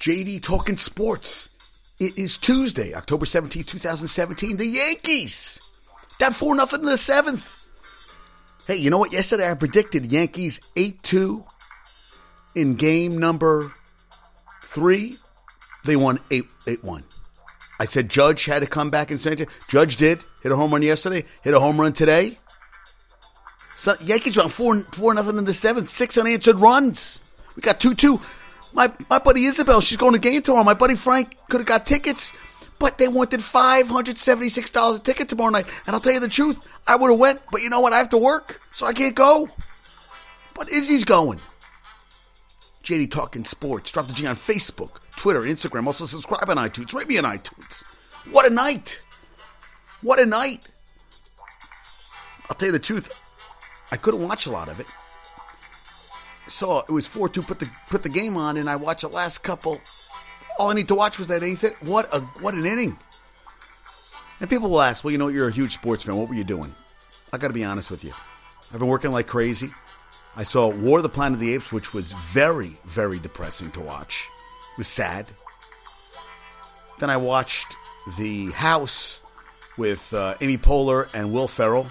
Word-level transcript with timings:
JD 0.00 0.42
Talking 0.42 0.78
Sports. 0.78 1.94
It 2.00 2.16
is 2.16 2.38
Tuesday, 2.38 2.94
October 2.94 3.26
17, 3.26 3.64
2017. 3.64 4.56
The 4.56 4.66
Yankees. 4.66 5.82
That 6.20 6.32
4 6.32 6.54
nothing 6.54 6.80
in 6.80 6.86
the 6.86 6.96
seventh. 6.96 7.68
Hey, 8.66 8.76
you 8.76 8.88
know 8.88 8.96
what? 8.96 9.12
Yesterday 9.12 9.50
I 9.50 9.52
predicted 9.52 10.10
Yankees 10.10 10.72
8 10.74 11.02
2 11.02 11.44
in 12.54 12.76
game 12.76 13.18
number 13.18 13.70
three. 14.62 15.16
They 15.84 15.96
won 15.96 16.18
8 16.30 16.46
8 16.66 16.82
1. 16.82 17.04
I 17.78 17.84
said 17.84 18.08
Judge 18.08 18.46
had 18.46 18.62
to 18.62 18.68
come 18.68 18.88
back 18.88 19.10
and 19.10 19.26
it. 19.26 19.48
Judge 19.68 19.96
did. 19.96 20.20
Hit 20.42 20.50
a 20.50 20.56
home 20.56 20.70
run 20.70 20.80
yesterday. 20.80 21.24
Hit 21.42 21.52
a 21.52 21.60
home 21.60 21.78
run 21.78 21.92
today. 21.92 22.38
So, 23.74 23.96
Yankees 24.02 24.38
won 24.38 24.48
4 24.48 24.76
4 24.80 25.12
nothing 25.12 25.36
in 25.36 25.44
the 25.44 25.52
seventh. 25.52 25.90
Six 25.90 26.16
unanswered 26.16 26.56
runs. 26.56 27.22
We 27.54 27.60
got 27.60 27.80
2 27.80 27.94
2. 27.94 28.18
My, 28.72 28.92
my 29.08 29.18
buddy 29.18 29.44
Isabel, 29.44 29.80
she's 29.80 29.98
going 29.98 30.12
to 30.12 30.18
game 30.18 30.42
tomorrow. 30.42 30.64
My 30.64 30.74
buddy 30.74 30.94
Frank 30.94 31.36
could 31.48 31.60
have 31.60 31.66
got 31.66 31.86
tickets, 31.86 32.32
but 32.78 32.98
they 32.98 33.08
wanted 33.08 33.40
$576 33.40 34.96
a 34.96 35.02
ticket 35.02 35.28
tomorrow 35.28 35.50
night. 35.50 35.66
And 35.86 35.94
I'll 35.94 36.00
tell 36.00 36.12
you 36.12 36.20
the 36.20 36.28
truth, 36.28 36.72
I 36.86 36.96
would 36.96 37.10
have 37.10 37.18
went, 37.18 37.42
but 37.50 37.62
you 37.62 37.70
know 37.70 37.80
what? 37.80 37.92
I 37.92 37.98
have 37.98 38.10
to 38.10 38.18
work, 38.18 38.60
so 38.72 38.86
I 38.86 38.92
can't 38.92 39.14
go. 39.14 39.48
But 40.54 40.68
Izzy's 40.68 41.04
going. 41.04 41.40
JD 42.82 43.10
Talking 43.10 43.44
Sports. 43.44 43.92
Drop 43.92 44.06
the 44.06 44.12
G 44.12 44.26
on 44.26 44.34
Facebook, 44.34 45.00
Twitter, 45.16 45.42
Instagram. 45.42 45.86
Also 45.86 46.06
subscribe 46.06 46.48
on 46.48 46.56
iTunes. 46.56 46.92
Rate 46.94 47.08
me 47.08 47.18
on 47.18 47.24
iTunes. 47.24 48.32
What 48.32 48.50
a 48.50 48.50
night. 48.50 49.00
What 50.02 50.18
a 50.18 50.26
night. 50.26 50.68
I'll 52.48 52.56
tell 52.56 52.66
you 52.66 52.72
the 52.72 52.78
truth. 52.78 53.30
I 53.92 53.96
couldn't 53.96 54.26
watch 54.26 54.46
a 54.46 54.50
lot 54.50 54.68
of 54.68 54.80
it. 54.80 54.88
So 56.50 56.80
it 56.80 56.90
was 56.90 57.06
4 57.06 57.28
2 57.28 57.42
put 57.42 57.60
the 57.60 57.70
put 57.88 58.02
the 58.02 58.08
game 58.08 58.36
on, 58.36 58.56
and 58.56 58.68
I 58.68 58.76
watched 58.76 59.02
the 59.02 59.08
last 59.08 59.38
couple. 59.38 59.80
All 60.58 60.70
I 60.70 60.74
need 60.74 60.88
to 60.88 60.94
watch 60.94 61.18
was 61.18 61.28
that 61.28 61.42
eighth. 61.42 61.64
What 61.82 62.12
a 62.12 62.20
what 62.42 62.54
an 62.54 62.66
inning! 62.66 62.98
And 64.40 64.50
people 64.50 64.70
will 64.70 64.80
ask, 64.80 65.04
well, 65.04 65.12
you 65.12 65.18
know, 65.18 65.28
you're 65.28 65.48
a 65.48 65.52
huge 65.52 65.74
sports 65.74 66.04
fan. 66.04 66.16
What 66.16 66.28
were 66.28 66.34
you 66.34 66.44
doing? 66.44 66.72
I 67.32 67.38
got 67.38 67.48
to 67.48 67.54
be 67.54 67.64
honest 67.64 67.90
with 67.90 68.04
you. 68.04 68.12
I've 68.72 68.80
been 68.80 68.88
working 68.88 69.12
like 69.12 69.26
crazy. 69.26 69.68
I 70.36 70.42
saw 70.42 70.68
War 70.68 70.98
of 70.98 71.02
the 71.02 71.08
Planet 71.08 71.34
of 71.34 71.40
the 71.40 71.54
Apes, 71.54 71.72
which 71.72 71.92
was 71.92 72.12
very, 72.12 72.76
very 72.84 73.18
depressing 73.18 73.70
to 73.72 73.80
watch. 73.80 74.28
It 74.72 74.78
was 74.78 74.88
sad. 74.88 75.26
Then 76.98 77.10
I 77.10 77.16
watched 77.16 77.76
The 78.18 78.50
House 78.52 79.24
with 79.76 80.12
uh, 80.14 80.34
Amy 80.40 80.56
Poehler 80.56 81.12
and 81.14 81.32
Will 81.32 81.48
Ferrell, 81.48 81.86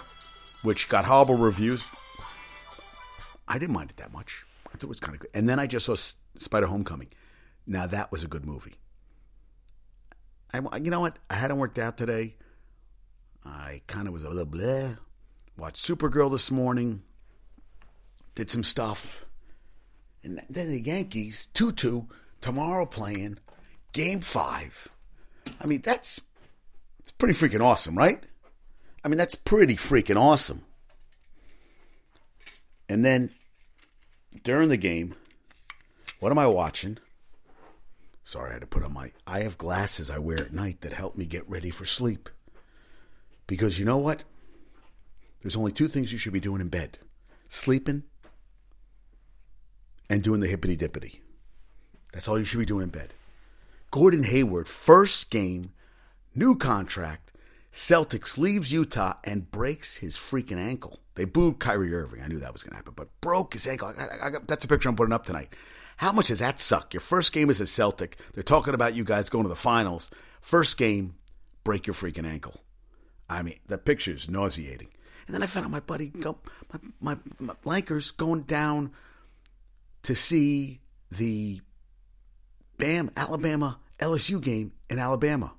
which 0.64 0.90
got 0.90 1.06
horrible 1.06 1.36
reviews. 1.36 1.86
I 3.48 3.58
didn't 3.60 3.74
mind 3.74 3.92
it 3.92 3.98
that 3.98 4.14
much. 4.14 4.46
Thought 4.80 4.86
it 4.86 4.90
was 4.90 5.00
kind 5.02 5.16
of 5.16 5.20
good. 5.20 5.32
And 5.34 5.50
then 5.50 5.60
I 5.60 5.68
just 5.68 5.86
saw 5.86 5.96
Spider 5.96 6.68
Homecoming. 6.68 7.10
Now 7.68 7.86
that 7.86 8.12
was 8.12 8.24
a 8.24 8.28
good 8.28 8.46
movie. 8.46 8.76
I, 10.54 10.62
you 10.78 10.90
know 10.90 11.02
what? 11.02 11.20
I 11.30 11.36
hadn't 11.36 11.58
worked 11.58 11.78
out 11.78 11.98
today. 11.98 12.36
I 13.46 13.82
kind 13.88 14.08
of 14.08 14.14
was 14.14 14.24
a 14.24 14.30
little 14.30 14.46
bleh. 14.46 14.98
Watched 15.58 15.86
Supergirl 15.86 16.32
this 16.32 16.50
morning. 16.50 17.04
Did 18.36 18.50
some 18.50 18.64
stuff. 18.64 19.26
And 20.24 20.40
then 20.50 20.70
the 20.70 20.80
Yankees, 20.80 21.48
2 21.48 21.74
2, 21.74 22.08
tomorrow 22.40 22.86
playing 22.86 23.38
game 23.92 24.22
five. 24.22 24.88
I 25.62 25.66
mean, 25.68 25.82
that's 25.82 26.22
it's 27.00 27.12
pretty 27.12 27.34
freaking 27.34 27.62
awesome, 27.62 27.98
right? 27.98 28.24
I 29.04 29.10
mean, 29.10 29.18
that's 29.18 29.36
pretty 29.36 29.76
freaking 29.76 30.18
awesome. 30.18 30.64
And 32.88 33.04
then 33.04 33.32
during 34.44 34.70
the 34.70 34.78
game, 34.78 35.16
what 36.20 36.32
am 36.32 36.40
I 36.40 36.48
watching? 36.48 36.98
Sorry, 38.24 38.52
I 38.52 38.54
had 38.54 38.62
to 38.62 38.68
put 38.68 38.84
on 38.84 38.94
my. 38.94 39.12
I 39.26 39.40
have 39.40 39.58
glasses 39.58 40.12
I 40.12 40.20
wear 40.20 40.40
at 40.40 40.54
night 40.54 40.82
that 40.82 40.94
help 40.94 41.18
me 41.18 41.26
get 41.26 41.50
ready 41.50 41.70
for 41.72 41.86
sleep. 41.86 42.30
Because 43.48 43.80
you 43.80 43.86
know 43.86 43.98
what? 43.98 44.24
There's 45.42 45.56
only 45.56 45.72
two 45.72 45.88
things 45.88 46.12
you 46.12 46.20
should 46.20 46.34
be 46.34 46.40
doing 46.40 46.62
in 46.62 46.70
bed 46.70 47.00
sleeping 47.48 48.04
and 50.10 50.22
doing 50.22 50.40
the 50.40 50.48
hippity 50.48 50.78
dippity. 50.78 51.20
That's 52.14 52.28
all 52.28 52.38
you 52.38 52.46
should 52.46 52.60
be 52.60 52.66
doing 52.66 52.84
in 52.84 52.90
bed. 52.90 53.14
Gordon 53.92 54.24
Hayward, 54.24 54.68
first 54.68 55.32
game, 55.32 55.72
new 56.36 56.56
contract. 56.56 57.32
Celtics 57.72 58.38
leaves 58.38 58.72
Utah 58.72 59.14
and 59.24 59.50
breaks 59.52 59.98
his 59.98 60.18
freaking 60.18 60.58
ankle. 60.58 61.00
They 61.16 61.26
booed 61.26 61.60
Kyrie 61.60 61.94
Irving. 61.94 62.22
I 62.22 62.28
knew 62.28 62.40
that 62.40 62.54
was 62.54 62.64
going 62.64 62.72
to 62.72 62.78
happen, 62.78 62.94
but 62.96 63.10
broke 63.22 63.54
his 63.54 63.68
ankle. 63.68 63.94
I, 63.98 64.28
I, 64.28 64.30
that's 64.48 64.66
a 64.66 64.68
picture 64.68 64.90
I'm 64.90 64.96
putting 64.96 65.14
up 65.14 65.26
tonight. 65.26 65.54
How 65.98 66.12
much 66.12 66.28
does 66.28 66.40
that 66.40 66.60
suck? 66.60 66.94
Your 66.94 67.02
first 67.02 67.34
game 67.34 67.50
is 67.50 67.60
a 67.60 67.68
Celtic. 67.68 68.18
They're 68.34 68.42
talking 68.42 68.74
about 68.74 68.96
you 68.96 69.04
guys 69.04 69.30
going 69.30 69.44
to 69.44 69.50
the 69.50 69.56
finals. 69.56 70.10
First 70.40 70.78
game, 70.78 71.16
break 71.64 71.86
your 71.86 71.94
freaking 71.94 72.26
ankle. 72.26 72.56
I 73.30 73.44
mean, 73.44 73.60
that 73.68 73.86
picture 73.86 74.14
is 74.14 74.30
nauseating. 74.30 74.88
And 75.28 75.36
then 75.36 75.44
I 75.44 75.46
found 75.46 75.66
out 75.66 75.72
my 75.72 75.82
buddy, 75.82 76.12
my, 76.16 76.80
my, 77.02 77.18
my 77.38 77.54
Lakers 77.66 78.12
going 78.12 78.44
down 78.44 78.94
to 80.04 80.16
see 80.16 80.80
the 81.12 81.62
Bam 82.78 83.12
Alabama 83.16 83.80
LSU 84.00 84.42
game 84.42 84.72
in 84.90 84.98
Alabama. 85.00 85.54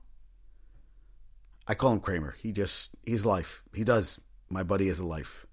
I 1.71 1.75
call 1.75 1.93
him 1.93 2.01
Kramer. 2.01 2.35
He 2.43 2.51
just, 2.51 2.91
he's 3.05 3.25
life. 3.25 3.63
He 3.73 3.85
does. 3.85 4.19
My 4.49 4.65
buddy 4.65 4.89
has 4.89 4.99
a 4.99 5.07
life. 5.07 5.47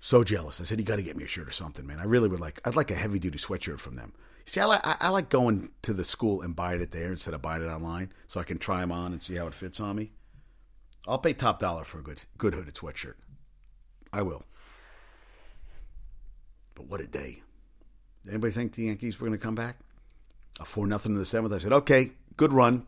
So 0.00 0.24
jealous. 0.24 0.60
I 0.60 0.64
said, 0.64 0.80
you 0.80 0.84
got 0.84 0.96
to 0.96 1.04
get 1.04 1.16
me 1.16 1.22
a 1.22 1.28
shirt 1.28 1.46
or 1.46 1.52
something, 1.52 1.86
man. 1.86 2.00
I 2.00 2.04
really 2.04 2.28
would 2.28 2.40
like, 2.40 2.60
I'd 2.64 2.74
like 2.74 2.90
a 2.90 2.96
heavy 2.96 3.20
duty 3.20 3.38
sweatshirt 3.38 3.78
from 3.78 3.94
them. 3.94 4.12
See, 4.44 4.60
I 4.60 4.64
like, 4.64 4.80
I 4.84 5.10
like 5.10 5.28
going 5.28 5.70
to 5.82 5.92
the 5.92 6.02
school 6.02 6.42
and 6.42 6.56
buying 6.56 6.80
it 6.80 6.90
there 6.90 7.12
instead 7.12 7.32
of 7.32 7.42
buying 7.42 7.62
it 7.62 7.68
online 7.68 8.12
so 8.26 8.40
I 8.40 8.42
can 8.42 8.58
try 8.58 8.80
them 8.80 8.90
on 8.90 9.12
and 9.12 9.22
see 9.22 9.36
how 9.36 9.46
it 9.46 9.54
fits 9.54 9.78
on 9.78 9.94
me. 9.94 10.10
I'll 11.06 11.18
pay 11.18 11.32
top 11.32 11.60
dollar 11.60 11.84
for 11.84 12.00
a 12.00 12.02
good, 12.02 12.24
good 12.36 12.54
hooded 12.54 12.74
sweatshirt. 12.74 13.14
I 14.12 14.22
will. 14.22 14.42
But 16.74 16.88
what 16.88 17.00
a 17.00 17.06
day. 17.06 17.44
Anybody 18.28 18.52
think 18.52 18.72
the 18.72 18.86
Yankees 18.86 19.20
were 19.20 19.28
going 19.28 19.38
to 19.38 19.46
come 19.46 19.54
back? 19.54 19.76
A 20.58 20.64
4 20.64 20.88
nothing 20.88 21.12
in 21.12 21.18
the 21.18 21.24
seventh. 21.24 21.54
I 21.54 21.58
said, 21.58 21.72
okay, 21.72 22.10
good 22.36 22.52
run. 22.52 22.84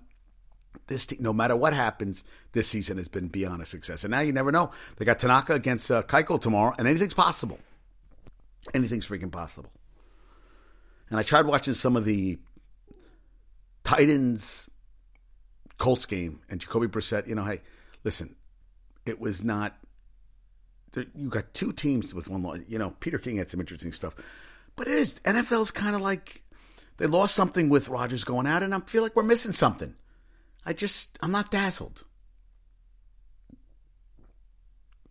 This 0.87 1.06
team, 1.06 1.19
no 1.20 1.32
matter 1.32 1.56
what 1.56 1.75
happens, 1.75 2.25
this 2.53 2.69
season 2.69 2.97
has 2.97 3.09
been 3.09 3.28
beyond 3.28 3.62
a 3.62 3.66
success. 3.66 4.04
And 4.04 4.10
now 4.10 4.20
you 4.20 4.32
never 4.32 4.53
know. 4.53 4.70
They 4.97 5.04
got 5.04 5.19
Tanaka 5.19 5.54
against 5.54 5.91
uh, 5.91 6.03
Keuchel 6.03 6.41
tomorrow, 6.41 6.75
and 6.78 6.87
anything's 6.87 7.14
possible. 7.14 7.59
Anything's 8.75 9.09
freaking 9.09 9.32
possible. 9.32 9.70
And 11.10 11.19
I 11.19 11.22
tried 11.22 11.47
watching 11.47 11.75
some 11.75 11.97
of 11.97 12.04
the 12.04 12.38
Titans 13.84 14.69
Colts 15.78 16.06
game 16.06 16.41
and 16.50 16.60
Jacoby 16.60 16.88
Brissett. 16.88 17.26
You 17.26 17.34
know, 17.34 17.44
hey, 17.44 17.60
listen, 18.04 18.34
it 19.04 19.20
was 19.20 19.44
not. 19.44 19.76
You 21.14 21.28
got 21.28 21.53
two 21.53 21.72
teams 21.72 22.14
with 22.14 22.28
one. 22.28 22.43
loss. 22.43 22.58
You 22.66 22.78
know, 22.78 22.94
Peter 23.00 23.19
King 23.19 23.37
had 23.37 23.50
some 23.50 23.60
interesting 23.60 23.93
stuff, 23.93 24.14
but 24.75 24.88
it 24.88 24.94
is 24.94 25.14
NFL's 25.25 25.70
kind 25.70 25.94
of 25.94 26.00
like 26.00 26.43
they 26.97 27.06
lost 27.06 27.34
something 27.34 27.69
with 27.69 27.88
Rodgers 27.88 28.25
going 28.25 28.47
out, 28.47 28.62
and 28.62 28.75
I 28.75 28.81
feel 28.81 29.03
like 29.03 29.14
we're 29.14 29.22
missing 29.22 29.53
something. 29.53 29.94
I 30.66 30.72
just, 30.72 31.16
I'm 31.22 31.31
not 31.31 31.50
dazzled. 31.50 32.04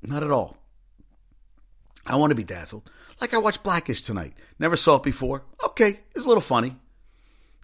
Not 0.04 0.22
at 0.22 0.30
all. 0.30 0.58
I 2.06 2.18
want 2.18 2.32
to 2.32 2.36
be 2.36 2.44
dazzled. 2.44 2.90
Like 3.20 3.34
I 3.34 3.38
watched 3.38 3.64
Blackish 3.64 4.02
tonight. 4.02 4.34
Never 4.60 4.76
saw 4.76 4.98
it 4.98 5.04
before. 5.04 5.44
Okay, 5.66 5.90
it 5.90 6.16
was 6.16 6.26
a 6.26 6.28
little 6.28 6.42
funny. 6.42 6.76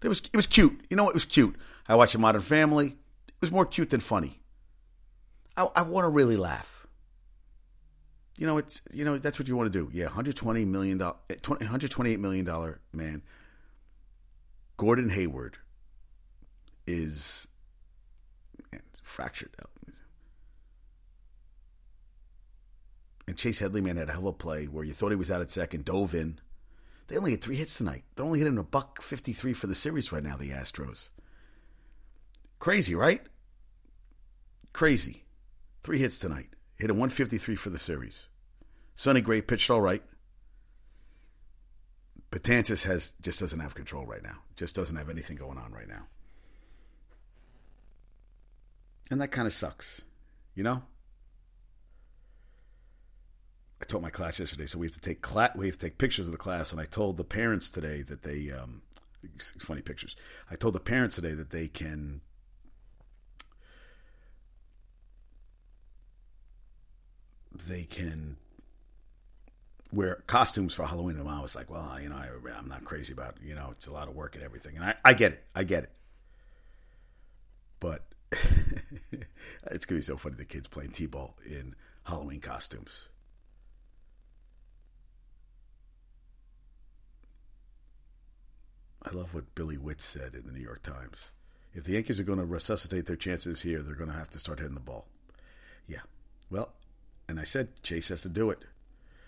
It 0.01 0.07
was, 0.07 0.21
it 0.21 0.35
was 0.35 0.47
cute. 0.47 0.85
You 0.89 0.97
know? 0.97 1.09
It 1.09 1.13
was 1.13 1.25
cute. 1.25 1.55
I 1.87 1.95
watched 1.95 2.15
a 2.15 2.19
Modern 2.19 2.41
Family. 2.41 2.87
It 2.87 3.41
was 3.41 3.51
more 3.51 3.65
cute 3.65 3.89
than 3.89 3.99
funny. 3.99 4.39
I, 5.57 5.67
I 5.75 5.81
want 5.83 6.05
to 6.05 6.09
really 6.09 6.37
laugh. 6.37 6.87
You 8.37 8.47
know, 8.47 8.57
it's 8.57 8.81
you 8.91 9.05
know 9.05 9.19
that's 9.19 9.37
what 9.37 9.47
you 9.47 9.55
want 9.55 9.71
to 9.71 9.79
do. 9.79 9.91
Yeah, 9.93 10.05
120 10.05 10.65
million 10.65 10.97
dollar, 10.97 11.15
128 11.27 12.19
million 12.19 12.43
dollar 12.43 12.79
man. 12.91 13.21
Gordon 14.77 15.09
Hayward 15.09 15.57
is 16.87 17.47
fractured 19.11 19.55
out. 19.61 19.69
And 23.27 23.37
Chase 23.37 23.59
Headley, 23.59 23.81
man, 23.81 23.97
had 23.97 24.09
a 24.09 24.13
hell 24.13 24.27
of 24.27 24.35
a 24.35 24.37
play 24.37 24.65
where 24.65 24.83
you 24.83 24.93
thought 24.93 25.09
he 25.09 25.15
was 25.15 25.31
out 25.31 25.41
at 25.41 25.51
second, 25.51 25.85
dove 25.85 26.15
in. 26.15 26.39
They 27.07 27.17
only 27.17 27.31
had 27.31 27.41
three 27.41 27.55
hits 27.55 27.77
tonight. 27.77 28.03
They're 28.15 28.25
only 28.25 28.39
hitting 28.39 28.57
a 28.57 28.63
buck 28.63 29.01
53 29.01 29.53
for 29.53 29.67
the 29.67 29.75
series 29.75 30.11
right 30.11 30.23
now, 30.23 30.37
the 30.37 30.49
Astros. 30.49 31.09
Crazy, 32.59 32.95
right? 32.95 33.21
Crazy. 34.73 35.23
Three 35.83 35.99
hits 35.99 36.19
tonight. 36.19 36.49
Hit 36.77 36.89
a 36.89 36.93
153 36.93 37.55
for 37.55 37.69
the 37.69 37.79
series. 37.79 38.27
Sonny 38.95 39.21
Gray 39.21 39.41
pitched 39.41 39.69
all 39.69 39.81
right. 39.81 40.03
Betances 42.31 42.85
has 42.85 43.13
just 43.21 43.39
doesn't 43.39 43.59
have 43.59 43.75
control 43.75 44.05
right 44.05 44.23
now. 44.23 44.37
Just 44.55 44.75
doesn't 44.75 44.95
have 44.95 45.09
anything 45.09 45.37
going 45.37 45.57
on 45.57 45.71
right 45.73 45.87
now. 45.87 46.07
And 49.11 49.19
that 49.19 49.27
kind 49.27 49.45
of 49.45 49.53
sucks, 49.53 50.01
you 50.55 50.63
know? 50.63 50.83
I 53.81 53.85
taught 53.85 54.01
my 54.01 54.09
class 54.09 54.39
yesterday, 54.39 54.65
so 54.65 54.79
we 54.79 54.87
have 54.87 54.93
to 54.93 55.01
take 55.01 55.21
cla- 55.21 55.51
we 55.55 55.65
have 55.65 55.75
to 55.75 55.81
take 55.81 55.97
pictures 55.97 56.27
of 56.27 56.31
the 56.31 56.37
class, 56.37 56.71
and 56.71 56.79
I 56.79 56.85
told 56.85 57.17
the 57.17 57.23
parents 57.23 57.69
today 57.69 58.03
that 58.03 58.23
they 58.23 58.51
um, 58.51 58.83
funny 59.59 59.81
pictures. 59.81 60.15
I 60.49 60.55
told 60.55 60.75
the 60.75 60.79
parents 60.79 61.15
today 61.15 61.33
that 61.33 61.49
they 61.49 61.67
can 61.67 62.21
they 67.53 67.83
can 67.83 68.37
wear 69.91 70.23
costumes 70.27 70.73
for 70.73 70.85
Halloween. 70.85 71.17
And 71.17 71.27
I 71.27 71.41
was 71.41 71.55
like, 71.55 71.69
well, 71.69 71.97
you 72.01 72.09
know, 72.09 72.15
I, 72.15 72.57
am 72.57 72.69
not 72.69 72.85
crazy 72.85 73.13
about, 73.13 73.37
you 73.43 73.55
know, 73.55 73.69
it's 73.71 73.87
a 73.87 73.93
lot 73.93 74.07
of 74.07 74.15
work 74.15 74.35
and 74.35 74.43
everything. 74.43 74.77
And 74.77 74.85
I, 74.85 74.95
I 75.03 75.13
get 75.13 75.33
it. 75.33 75.43
I 75.53 75.63
get 75.63 75.83
it. 75.83 75.91
It's 79.69 79.85
going 79.85 80.01
to 80.01 80.01
be 80.01 80.13
so 80.13 80.17
funny 80.17 80.35
the 80.35 80.45
kids 80.45 80.67
playing 80.67 80.91
T 80.91 81.05
ball 81.05 81.35
in 81.45 81.75
Halloween 82.03 82.39
costumes. 82.39 83.07
I 89.03 89.11
love 89.15 89.33
what 89.33 89.55
Billy 89.55 89.77
Witz 89.77 90.01
said 90.01 90.35
in 90.35 90.45
the 90.45 90.51
New 90.51 90.63
York 90.63 90.83
Times. 90.83 91.31
If 91.73 91.85
the 91.85 91.93
Yankees 91.93 92.19
are 92.19 92.23
going 92.23 92.39
to 92.39 92.45
resuscitate 92.45 93.05
their 93.05 93.15
chances 93.15 93.61
here, 93.61 93.81
they're 93.81 93.95
going 93.95 94.09
to 94.09 94.15
have 94.15 94.29
to 94.31 94.39
start 94.39 94.59
hitting 94.59 94.73
the 94.73 94.79
ball. 94.79 95.07
Yeah. 95.87 96.01
Well, 96.49 96.73
and 97.27 97.39
I 97.39 97.43
said 97.43 97.81
Chase 97.81 98.09
has 98.09 98.21
to 98.23 98.29
do 98.29 98.49
it. 98.49 98.59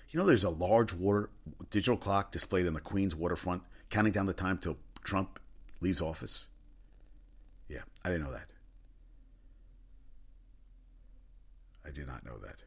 You 0.09 0.19
know, 0.19 0.25
there's 0.25 0.43
a 0.43 0.49
large 0.49 0.93
water 0.93 1.29
digital 1.71 1.97
clock 1.97 2.31
displayed 2.31 2.67
in 2.67 2.73
the 2.73 2.81
Queens 2.81 3.15
waterfront, 3.15 3.63
counting 3.89 4.11
down 4.11 4.27
the 4.27 4.33
time 4.33 4.57
till 4.57 4.77
Trump 5.03 5.39
leaves 5.81 6.01
office. 6.01 6.47
Yeah, 7.67 7.81
I 8.03 8.09
didn't 8.09 8.25
know 8.25 8.33
that. 8.33 8.52
I 11.85 11.91
did 11.91 12.07
not 12.07 12.25
know 12.25 12.37
that. 12.37 12.63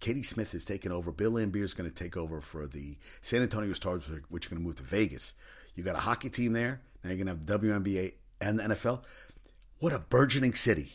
Katie 0.00 0.22
Smith 0.22 0.54
is 0.54 0.64
taking 0.64 0.92
over. 0.92 1.12
Bill 1.12 1.32
Laimbeer 1.32 1.62
is 1.62 1.74
going 1.74 1.90
to 1.90 1.94
take 1.94 2.16
over 2.16 2.40
for 2.40 2.66
the 2.66 2.96
San 3.20 3.42
Antonio 3.42 3.72
Stars, 3.74 4.10
which 4.28 4.46
are 4.46 4.50
going 4.50 4.62
to 4.62 4.66
move 4.66 4.76
to 4.76 4.82
Vegas. 4.82 5.34
You 5.74 5.84
got 5.84 5.96
a 5.96 6.00
hockey 6.00 6.30
team 6.30 6.52
there. 6.52 6.80
Now 7.04 7.10
you're 7.10 7.24
going 7.24 7.26
to 7.26 7.32
have 7.32 7.46
the 7.46 7.58
WNBA 7.58 8.14
and 8.40 8.58
the 8.58 8.62
NFL. 8.62 9.02
What 9.78 9.92
a 9.92 10.00
burgeoning 10.00 10.54
city. 10.54 10.92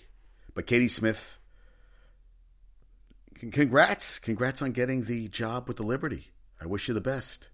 But 0.53 0.65
Katie 0.65 0.87
Smith, 0.87 1.37
congrats. 3.51 4.19
Congrats 4.19 4.61
on 4.61 4.71
getting 4.71 5.03
the 5.03 5.27
job 5.27 5.67
with 5.67 5.77
the 5.77 5.83
Liberty. 5.83 6.31
I 6.59 6.65
wish 6.65 6.87
you 6.87 6.93
the 6.93 7.01
best. 7.01 7.49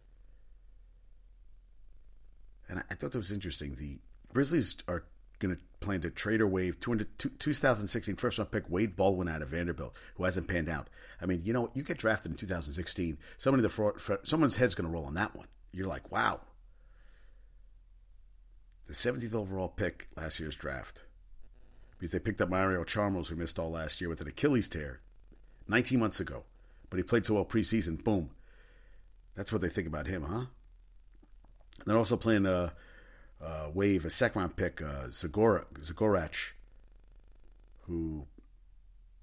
And 2.69 2.83
I, 2.89 2.95
thought 2.95 3.11
that 3.11 3.17
was 3.17 3.31
interesting. 3.31 3.75
The 3.75 3.99
Grizzlies 4.33 4.77
are 4.87 5.03
going 5.39 5.55
to 5.55 5.61
plan 5.81 5.99
to 6.01 6.09
trade 6.09 6.39
or 6.39 6.47
waive 6.47 6.79
2016 6.79 8.15
first 8.15 8.37
round 8.37 8.51
pick 8.51 8.69
Wade 8.69 8.95
Baldwin 8.95 9.27
out 9.27 9.41
of 9.41 9.49
Vanderbilt, 9.49 9.93
who 10.15 10.23
hasn't 10.23 10.47
panned 10.47 10.69
out. 10.69 10.89
I 11.19 11.25
mean, 11.25 11.41
you 11.43 11.51
know, 11.51 11.69
you 11.73 11.83
get 11.83 11.97
drafted 11.97 12.31
in 12.31 12.37
2016, 12.37 13.17
somebody 13.37 13.67
the 13.67 14.19
someone's 14.23 14.55
head's 14.55 14.75
going 14.75 14.89
to 14.89 14.93
roll 14.93 15.05
on 15.05 15.15
that 15.15 15.35
one. 15.35 15.47
You're 15.73 15.87
like, 15.87 16.11
wow. 16.11 16.39
The 18.87 18.93
17th 18.93 19.35
overall 19.35 19.69
pick 19.69 20.07
last 20.15 20.39
year's 20.39 20.55
draft, 20.55 21.03
because 21.97 22.11
they 22.11 22.19
picked 22.19 22.41
up 22.41 22.49
Mario 22.49 22.83
Chalmers, 22.83 23.29
who 23.29 23.35
missed 23.35 23.59
all 23.59 23.71
last 23.71 23.99
year 24.01 24.09
with 24.09 24.21
an 24.21 24.27
Achilles 24.27 24.69
tear 24.69 25.01
19 25.67 25.99
months 25.99 26.19
ago, 26.19 26.43
but 26.89 26.97
he 26.97 27.03
played 27.03 27.25
so 27.25 27.35
well 27.35 27.45
preseason. 27.45 28.03
Boom. 28.03 28.31
That's 29.35 29.51
what 29.51 29.61
they 29.61 29.69
think 29.69 29.87
about 29.87 30.07
him, 30.07 30.23
huh? 30.23 30.45
And 31.79 31.87
they're 31.87 31.97
also 31.97 32.17
playing 32.17 32.45
a, 32.45 32.73
a 33.41 33.69
wave, 33.69 34.05
a 34.05 34.09
second 34.09 34.41
round 34.41 34.55
pick, 34.55 34.81
uh, 34.81 35.07
Zagora, 35.07 35.65
Zagorach, 35.79 36.51
who 37.81 38.25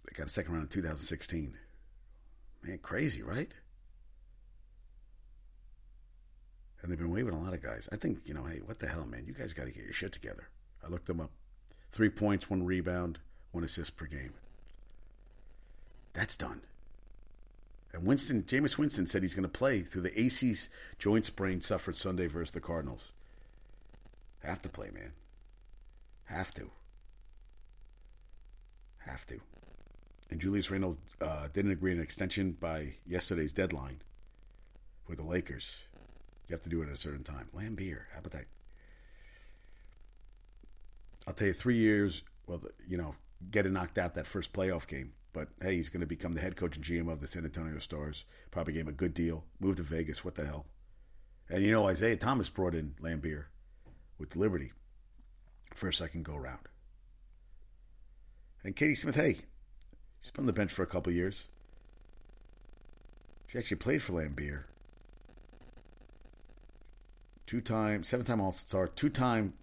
they 0.06 0.16
got 0.16 0.26
a 0.26 0.30
second 0.30 0.52
round 0.52 0.64
in 0.64 0.68
2016. 0.68 1.56
Man, 2.62 2.78
crazy, 2.78 3.22
right? 3.22 3.52
And 6.82 6.90
they've 6.90 6.98
been 6.98 7.10
waving 7.10 7.34
a 7.34 7.42
lot 7.42 7.54
of 7.54 7.62
guys. 7.62 7.88
I 7.92 7.96
think, 7.96 8.20
you 8.24 8.34
know, 8.34 8.44
hey, 8.44 8.60
what 8.64 8.78
the 8.78 8.88
hell, 8.88 9.06
man? 9.06 9.24
You 9.26 9.34
guys 9.34 9.52
got 9.52 9.66
to 9.66 9.72
get 9.72 9.84
your 9.84 9.92
shit 9.92 10.12
together. 10.12 10.48
I 10.84 10.88
looked 10.88 11.06
them 11.06 11.20
up. 11.20 11.30
Three 11.90 12.08
points, 12.08 12.48
one 12.48 12.64
rebound, 12.64 13.18
one 13.52 13.64
assist 13.64 13.96
per 13.96 14.06
game. 14.06 14.34
That's 16.12 16.36
done. 16.36 16.62
And 17.92 18.04
Winston, 18.04 18.42
Jameis 18.42 18.78
Winston 18.78 19.06
said 19.06 19.22
he's 19.22 19.34
going 19.34 19.44
to 19.44 19.48
play 19.48 19.82
through 19.82 20.02
the 20.02 20.20
AC's 20.20 20.68
joint 20.98 21.24
sprain 21.24 21.60
suffered 21.60 21.96
Sunday 21.96 22.26
versus 22.26 22.52
the 22.52 22.60
Cardinals. 22.60 23.12
Have 24.48 24.62
to 24.62 24.70
play, 24.70 24.88
man. 24.90 25.12
Have 26.24 26.54
to. 26.54 26.70
Have 28.96 29.26
to. 29.26 29.40
And 30.30 30.40
Julius 30.40 30.70
Randle 30.70 30.96
uh, 31.20 31.48
didn't 31.52 31.72
agree 31.72 31.92
an 31.92 32.00
extension 32.00 32.52
by 32.52 32.94
yesterday's 33.06 33.52
deadline 33.52 34.00
with 35.06 35.18
the 35.18 35.24
Lakers. 35.24 35.84
You 36.48 36.54
have 36.54 36.62
to 36.62 36.70
do 36.70 36.80
it 36.80 36.86
at 36.86 36.94
a 36.94 36.96
certain 36.96 37.24
time. 37.24 37.50
Laimbeer, 37.54 38.04
how 38.14 38.20
about 38.20 38.32
that? 38.32 38.46
I'll 41.26 41.34
tell 41.34 41.48
you, 41.48 41.52
three 41.52 41.76
years, 41.76 42.22
well, 42.46 42.62
you 42.86 42.96
know, 42.96 43.16
getting 43.50 43.74
knocked 43.74 43.98
out 43.98 44.14
that 44.14 44.26
first 44.26 44.54
playoff 44.54 44.86
game. 44.86 45.12
But 45.34 45.48
hey, 45.60 45.74
he's 45.74 45.90
going 45.90 46.00
to 46.00 46.06
become 46.06 46.32
the 46.32 46.40
head 46.40 46.56
coach 46.56 46.74
and 46.74 46.84
GM 46.84 47.12
of 47.12 47.20
the 47.20 47.26
San 47.26 47.44
Antonio 47.44 47.78
Stars. 47.80 48.24
Probably 48.50 48.72
gave 48.72 48.84
him 48.84 48.88
a 48.88 48.92
good 48.92 49.12
deal. 49.12 49.44
Move 49.60 49.76
to 49.76 49.82
Vegas. 49.82 50.24
What 50.24 50.36
the 50.36 50.46
hell? 50.46 50.64
And 51.50 51.62
you 51.62 51.70
know, 51.70 51.86
Isaiah 51.86 52.16
Thomas 52.16 52.48
brought 52.48 52.74
in 52.74 52.94
Laimbeer 53.02 53.44
with 54.18 54.36
Liberty 54.36 54.72
for 55.74 55.88
a 55.88 55.94
second 55.94 56.24
go 56.24 56.36
round. 56.36 56.68
And 58.64 58.74
Katie 58.74 58.94
Smith, 58.94 59.16
hey, 59.16 59.36
she's 60.20 60.30
been 60.30 60.42
on 60.42 60.46
the 60.46 60.52
bench 60.52 60.72
for 60.72 60.82
a 60.82 60.86
couple 60.86 61.12
years. 61.12 61.48
She 63.46 63.58
actually 63.58 63.78
played 63.78 64.02
for 64.02 64.12
Laimbeer. 64.14 64.64
Two 67.46 67.60
time, 67.60 68.02
seven 68.02 68.26
time 68.26 68.40
All 68.40 68.52
Star, 68.52 68.88
two 68.88 69.08
time 69.08 69.54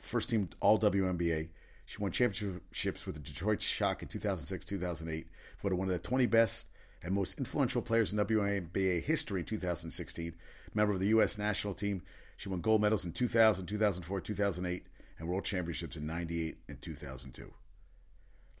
first 0.00 0.30
team 0.30 0.48
All 0.60 0.78
WNBA, 0.78 1.48
she 1.84 1.98
won 1.98 2.10
championships 2.10 3.06
with 3.06 3.14
the 3.14 3.20
Detroit 3.20 3.60
Shock 3.60 4.02
in 4.02 4.08
2006 4.08 4.64
2008, 4.64 5.26
voted 5.60 5.78
one 5.78 5.88
of 5.88 5.92
the 5.92 5.98
20 5.98 6.26
best 6.26 6.66
and 7.02 7.14
most 7.14 7.38
influential 7.38 7.82
players 7.82 8.12
in 8.12 8.18
WNBA 8.18 9.02
history 9.02 9.40
in 9.40 9.46
2016, 9.46 10.34
member 10.74 10.92
of 10.92 11.00
the 11.00 11.08
U.S. 11.08 11.38
national 11.38 11.74
team. 11.74 12.02
She 12.40 12.48
won 12.48 12.62
gold 12.62 12.80
medals 12.80 13.04
in 13.04 13.12
2000, 13.12 13.66
2004, 13.66 14.20
2008, 14.22 14.86
and 15.18 15.28
world 15.28 15.44
championships 15.44 15.94
in 15.96 16.06
98 16.06 16.56
and 16.68 16.80
2002. 16.80 17.52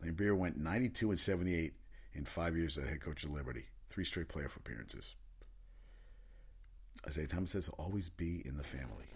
Laimbeer 0.04 0.36
went 0.36 0.58
92 0.58 1.08
and 1.08 1.18
78 1.18 1.72
in 2.12 2.26
five 2.26 2.54
years 2.54 2.76
as 2.76 2.86
head 2.86 3.00
coach 3.00 3.24
of 3.24 3.30
Liberty, 3.30 3.64
three 3.88 4.04
straight 4.04 4.28
playoff 4.28 4.54
appearances. 4.54 5.16
Isaiah 7.06 7.26
Thomas 7.26 7.52
says, 7.52 7.70
always 7.78 8.10
be 8.10 8.42
in 8.44 8.58
the 8.58 8.62
family. 8.62 9.06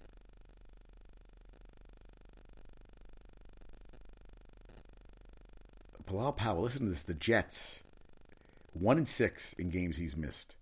Bilal 6.07 6.33
Powell, 6.33 6.63
listen 6.63 6.85
to 6.85 6.89
this. 6.89 7.03
The 7.03 7.13
Jets, 7.13 7.83
one 8.73 8.97
and 8.97 9.07
six 9.07 9.53
in 9.53 9.69
games 9.69 9.97
he's 9.97 10.17
missed. 10.17 10.55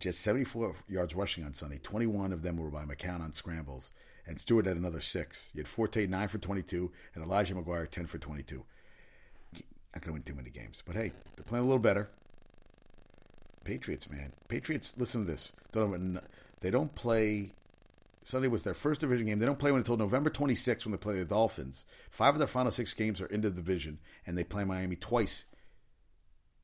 Jets, 0.00 0.18
74 0.18 0.74
yards 0.88 1.14
rushing 1.14 1.44
on 1.44 1.54
Sunday. 1.54 1.78
21 1.78 2.32
of 2.32 2.42
them 2.42 2.56
were 2.56 2.70
by 2.70 2.84
McCown 2.84 3.20
on 3.20 3.32
scrambles. 3.32 3.92
And 4.26 4.38
Stewart 4.38 4.66
had 4.66 4.76
another 4.76 5.00
six. 5.00 5.50
You 5.54 5.60
had 5.60 5.68
Forte, 5.68 6.06
9 6.06 6.28
for 6.28 6.38
22, 6.38 6.90
and 7.14 7.24
Elijah 7.24 7.54
McGuire, 7.54 7.88
10 7.88 8.06
for 8.06 8.18
22. 8.18 8.64
Not 9.94 10.02
going 10.02 10.02
to 10.02 10.12
win 10.12 10.22
too 10.22 10.34
many 10.34 10.50
games. 10.50 10.82
But 10.84 10.96
hey, 10.96 11.12
they're 11.36 11.44
playing 11.44 11.64
a 11.64 11.68
little 11.68 11.80
better. 11.80 12.08
Patriots, 13.64 14.08
man. 14.08 14.32
Patriots, 14.48 14.94
listen 14.98 15.24
to 15.24 15.30
this. 15.30 15.52
They 16.60 16.70
don't 16.70 16.94
play 16.94 17.50
Sunday 18.22 18.48
was 18.48 18.62
their 18.62 18.74
first 18.74 19.00
division 19.00 19.26
game. 19.26 19.38
They 19.38 19.46
don't 19.46 19.58
play 19.58 19.70
until 19.70 19.96
November 19.96 20.30
26th 20.30 20.84
when 20.84 20.92
they 20.92 20.98
play 20.98 21.18
the 21.18 21.24
Dolphins. 21.24 21.84
Five 22.10 22.34
of 22.34 22.38
their 22.38 22.46
final 22.46 22.70
six 22.70 22.94
games 22.94 23.20
are 23.20 23.26
in 23.26 23.40
the 23.40 23.50
division, 23.50 23.98
and 24.26 24.36
they 24.36 24.44
play 24.44 24.64
Miami 24.64 24.96
twice 24.96 25.46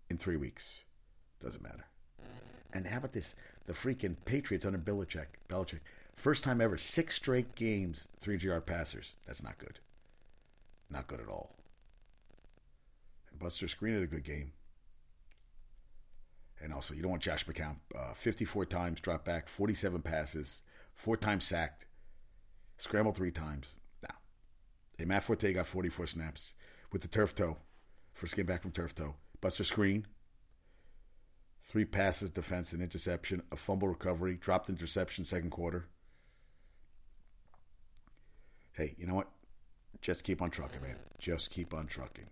in 0.09 0.17
three 0.17 0.37
weeks. 0.37 0.81
Doesn't 1.43 1.63
matter. 1.63 1.87
And 2.77 2.87
how 2.87 2.99
about 2.99 3.13
this? 3.13 3.35
The 3.65 3.73
freaking 3.73 4.17
Patriots 4.27 4.67
under 4.67 4.79
Belichick. 4.79 5.27
Belichick. 5.49 5.81
First 6.15 6.45
time 6.45 6.61
ever, 6.61 6.77
six 6.77 7.15
straight 7.15 7.55
games, 7.55 8.07
300 8.21 8.43
yard 8.47 8.67
passers. 8.67 9.15
That's 9.27 9.43
not 9.43 9.59
good. 9.59 9.81
Not 10.91 11.07
good 11.07 11.21
at 11.21 11.29
all. 11.29 11.57
And 13.31 13.39
Buster 13.39 13.67
Skrine 13.67 13.95
had 13.95 14.03
a 14.03 14.07
good 14.07 14.25
game. 14.25 14.53
And 16.63 16.73
also, 16.73 16.95
you 16.95 17.03
don't 17.03 17.11
want 17.11 17.23
Josh 17.23 17.47
McCown. 17.47 17.77
Uh, 17.95 18.15
54 18.15 18.67
times, 18.67 19.01
drop 19.01 19.25
back, 19.25 19.49
47 19.49 20.03
passes, 20.03 20.63
four 20.95 21.17
times 21.17 21.45
sacked, 21.45 21.87
scrambled 22.77 23.17
three 23.17 23.31
times. 23.31 23.79
Now, 24.03 24.17
hey, 24.99 25.05
Matt 25.05 25.23
Forte 25.23 25.53
got 25.53 25.67
44 25.67 26.07
snaps 26.07 26.55
with 26.93 27.03
the 27.03 27.09
turf 27.09 27.35
toe. 27.35 27.59
First 28.15 28.37
game 28.37 28.47
back 28.47 28.63
from 28.63 28.71
turf 28.71 28.95
toe. 28.95 29.17
Buster 29.41 29.65
Skrine, 29.65 30.05
three 31.67 31.85
passes, 31.85 32.31
defense, 32.31 32.73
and 32.73 32.83
interception, 32.83 33.43
a 33.51 33.57
fumble 33.57 33.89
recovery, 33.89 34.37
dropped 34.41 34.69
interception 34.69 35.25
second 35.25 35.51
quarter. 35.51 35.87
Hey, 38.73 38.95
you 38.97 39.07
know 39.07 39.15
what? 39.15 39.29
Just 40.01 40.25
keep 40.25 40.41
on 40.41 40.51
trucking, 40.51 40.81
man. 40.81 40.97
Just 41.19 41.51
keep 41.51 41.75
on 41.75 41.87
trucking. 41.87 42.27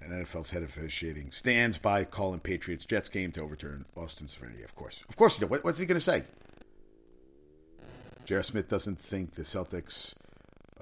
And 0.00 0.12
NFL's 0.12 0.50
head 0.50 0.62
of 0.62 0.70
officiating 0.70 1.32
stands 1.32 1.78
by 1.78 2.04
calling 2.04 2.40
Patriots 2.40 2.84
Jets 2.84 3.08
game 3.08 3.32
to 3.32 3.42
overturn 3.42 3.84
Austin 3.96 4.28
Seferian. 4.28 4.64
Of 4.64 4.74
course, 4.74 5.04
of 5.08 5.16
course, 5.16 5.34
he 5.34 5.40
did. 5.40 5.50
What, 5.50 5.64
what's 5.64 5.80
he 5.80 5.86
going 5.86 5.96
to 5.96 6.04
say? 6.04 6.22
J.R. 8.24 8.42
Smith 8.42 8.68
doesn't 8.68 9.00
think 9.00 9.32
the 9.32 9.42
Celtics 9.42 10.14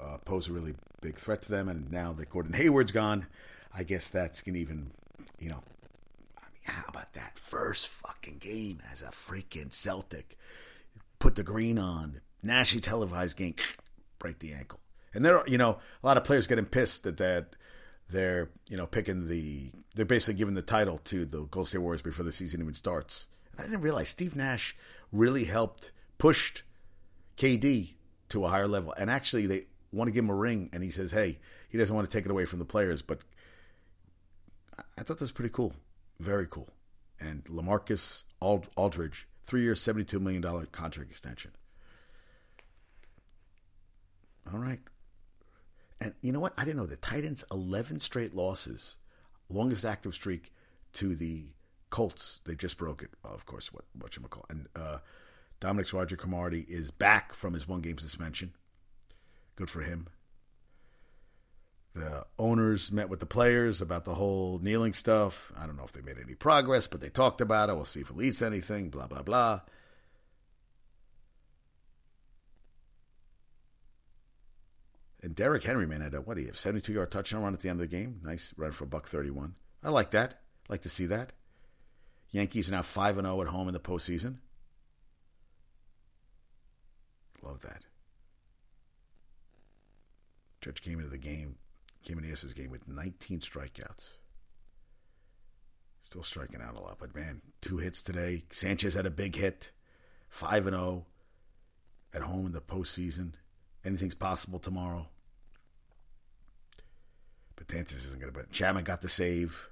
uh, 0.00 0.18
pose 0.24 0.48
a 0.48 0.52
really 0.52 0.74
big 1.00 1.16
threat 1.16 1.42
to 1.42 1.50
them, 1.50 1.68
and 1.68 1.90
now 1.90 2.12
that 2.12 2.30
Gordon 2.30 2.52
Hayward's 2.52 2.92
gone, 2.92 3.26
I 3.74 3.82
guess 3.82 4.10
that's 4.10 4.42
gonna 4.42 4.58
even, 4.58 4.90
you 5.38 5.50
know, 5.50 5.62
how 6.64 6.84
about 6.88 7.12
that 7.14 7.38
first 7.38 7.88
fucking 7.88 8.38
game 8.38 8.80
as 8.90 9.02
a 9.02 9.06
freaking 9.06 9.72
Celtic? 9.72 10.36
Put 11.18 11.36
the 11.36 11.42
green 11.42 11.78
on, 11.78 12.20
nationally 12.42 12.80
televised 12.80 13.36
game, 13.36 13.54
break 14.18 14.38
the 14.38 14.52
ankle, 14.52 14.80
and 15.14 15.24
there, 15.24 15.42
you 15.46 15.58
know, 15.58 15.78
a 16.02 16.06
lot 16.06 16.16
of 16.16 16.24
players 16.24 16.46
getting 16.46 16.66
pissed 16.66 17.04
that 17.04 17.16
that 17.18 17.56
they're 18.10 18.50
you 18.68 18.76
know 18.76 18.86
picking 18.86 19.28
the 19.28 19.70
they're 19.94 20.04
basically 20.04 20.34
giving 20.34 20.54
the 20.54 20.62
title 20.62 20.98
to 20.98 21.24
the 21.24 21.44
Golden 21.44 21.64
State 21.64 21.78
Warriors 21.78 22.02
before 22.02 22.24
the 22.24 22.32
season 22.32 22.60
even 22.60 22.74
starts. 22.74 23.28
And 23.52 23.60
I 23.60 23.68
didn't 23.68 23.82
realize 23.82 24.08
Steve 24.08 24.36
Nash 24.36 24.76
really 25.12 25.44
helped 25.44 25.92
pushed 26.18 26.62
KD 27.36 27.94
to 28.30 28.44
a 28.44 28.48
higher 28.48 28.68
level, 28.68 28.94
and 28.98 29.10
actually 29.10 29.46
they 29.46 29.66
want 29.92 30.08
to 30.08 30.12
give 30.12 30.24
him 30.24 30.30
a 30.30 30.34
ring, 30.34 30.70
and 30.72 30.82
he 30.82 30.90
says, 30.90 31.12
"Hey, 31.12 31.38
he 31.68 31.78
doesn't 31.78 31.94
want 31.94 32.10
to 32.10 32.16
take 32.16 32.24
it 32.24 32.30
away 32.30 32.44
from 32.44 32.58
the 32.58 32.64
players." 32.64 33.02
But 33.02 33.20
I 34.98 35.02
thought 35.02 35.18
that 35.18 35.20
was 35.20 35.32
pretty 35.32 35.52
cool, 35.52 35.74
very 36.18 36.46
cool. 36.46 36.68
And 37.20 37.44
Lamarcus 37.44 38.24
Aldridge, 38.40 39.26
three 39.44 39.62
years, 39.62 39.80
seventy-two 39.80 40.20
million 40.20 40.42
dollar 40.42 40.66
contract 40.66 41.10
extension. 41.10 41.52
All 44.52 44.58
right, 44.58 44.80
and 46.00 46.12
you 46.20 46.32
know 46.32 46.40
what? 46.40 46.52
I 46.58 46.64
didn't 46.64 46.78
know 46.78 46.86
the 46.86 46.96
Titans 46.96 47.44
eleven 47.50 48.00
straight 48.00 48.34
losses, 48.34 48.98
longest 49.48 49.84
active 49.84 50.12
streak 50.12 50.52
to 50.94 51.14
the 51.14 51.44
Colts. 51.90 52.40
They 52.44 52.54
just 52.54 52.76
broke 52.76 53.02
it, 53.02 53.10
of 53.24 53.46
course. 53.46 53.72
What 53.72 53.84
what 53.98 54.16
you 54.16 54.22
call 54.22 54.44
and 54.50 54.66
uh, 54.76 54.98
Dominique 55.60 55.92
Rodgers-Cromartie 55.92 56.66
is 56.68 56.90
back 56.90 57.32
from 57.32 57.54
his 57.54 57.66
one 57.66 57.80
game 57.80 57.96
suspension. 57.96 58.52
Good 59.56 59.70
for 59.70 59.80
him. 59.80 60.08
The 61.94 62.26
owners 62.40 62.90
met 62.90 63.08
with 63.08 63.20
the 63.20 63.26
players 63.26 63.80
about 63.80 64.04
the 64.04 64.14
whole 64.14 64.58
kneeling 64.58 64.92
stuff. 64.92 65.52
I 65.56 65.64
don't 65.64 65.76
know 65.76 65.84
if 65.84 65.92
they 65.92 66.00
made 66.00 66.18
any 66.18 66.34
progress, 66.34 66.88
but 66.88 67.00
they 67.00 67.08
talked 67.08 67.40
about 67.40 67.70
it. 67.70 67.76
We'll 67.76 67.84
see 67.84 68.00
if 68.00 68.10
it 68.10 68.16
leads 68.16 68.40
to 68.40 68.46
anything. 68.46 68.90
Blah 68.90 69.06
blah 69.06 69.22
blah. 69.22 69.60
And 75.22 75.34
Derrick 75.34 75.62
Henry, 75.62 75.86
man, 75.86 76.00
had 76.00 76.14
a 76.14 76.20
what 76.20 76.34
do 76.34 76.40
you 76.40 76.48
have? 76.48 76.58
Seventy-two 76.58 76.92
yard 76.92 77.10
touchdown 77.12 77.42
run 77.42 77.54
at 77.54 77.60
the 77.60 77.68
end 77.68 77.80
of 77.80 77.88
the 77.88 77.96
game. 77.96 78.20
Nice 78.24 78.52
run 78.56 78.72
for 78.72 78.86
buck 78.86 79.06
thirty-one. 79.06 79.54
I 79.82 79.90
like 79.90 80.10
that. 80.10 80.40
Like 80.68 80.82
to 80.82 80.90
see 80.90 81.06
that. 81.06 81.32
Yankees 82.30 82.68
are 82.68 82.72
now 82.72 82.82
five 82.82 83.18
and 83.18 83.24
zero 83.24 83.38
oh 83.38 83.42
at 83.42 83.48
home 83.48 83.68
in 83.68 83.74
the 83.74 83.80
postseason. 83.80 84.38
Love 87.40 87.60
that. 87.60 87.84
Judge 90.60 90.82
came 90.82 90.98
into 90.98 91.10
the 91.10 91.18
game, 91.18 91.56
came 92.04 92.18
into 92.18 92.30
yesterday's 92.30 92.54
game 92.54 92.70
with 92.70 92.86
19 92.86 93.40
strikeouts. 93.40 94.16
Still 96.00 96.22
striking 96.22 96.60
out 96.60 96.76
a 96.76 96.80
lot, 96.80 96.98
but 97.00 97.14
man, 97.14 97.40
two 97.60 97.78
hits 97.78 98.02
today. 98.02 98.44
Sanchez 98.50 98.94
had 98.94 99.06
a 99.06 99.10
big 99.10 99.36
hit, 99.36 99.72
5 100.28 100.66
and 100.66 100.76
0 100.76 101.06
at 102.12 102.22
home 102.22 102.46
in 102.46 102.52
the 102.52 102.60
postseason. 102.60 103.32
Anything's 103.84 104.14
possible 104.14 104.58
tomorrow. 104.58 105.08
But 107.56 107.68
Betances 107.68 108.06
isn't 108.06 108.20
going 108.20 108.32
to. 108.32 108.38
But 108.38 108.52
Chapman 108.52 108.84
got 108.84 109.00
the 109.00 109.08
save. 109.08 109.68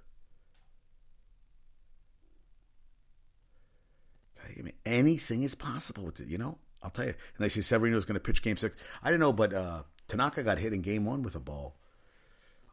I 4.45 4.61
mean, 4.63 4.75
anything 4.85 5.43
is 5.43 5.55
possible 5.55 6.05
with 6.05 6.21
it, 6.21 6.29
you 6.29 6.39
know? 6.39 6.59
I'll 6.83 6.91
tell 6.91 7.07
you. 7.07 7.15
And 7.37 7.45
they 7.45 7.49
say 7.49 7.61
Severino's 7.61 8.05
going 8.05 8.15
to 8.15 8.21
pitch 8.21 8.43
game 8.43 8.57
six. 8.57 8.77
I 9.03 9.11
don't 9.11 9.21
know, 9.21 9.33
but 9.33 9.53
uh, 9.53 9.83
Tanaka 10.09 10.43
got 10.43 10.59
hit 10.59 10.73
in 10.73 10.83
game 10.83 11.05
one 11.05 11.23
with 11.23 11.37
a 11.37 11.41
ball, 11.41 11.77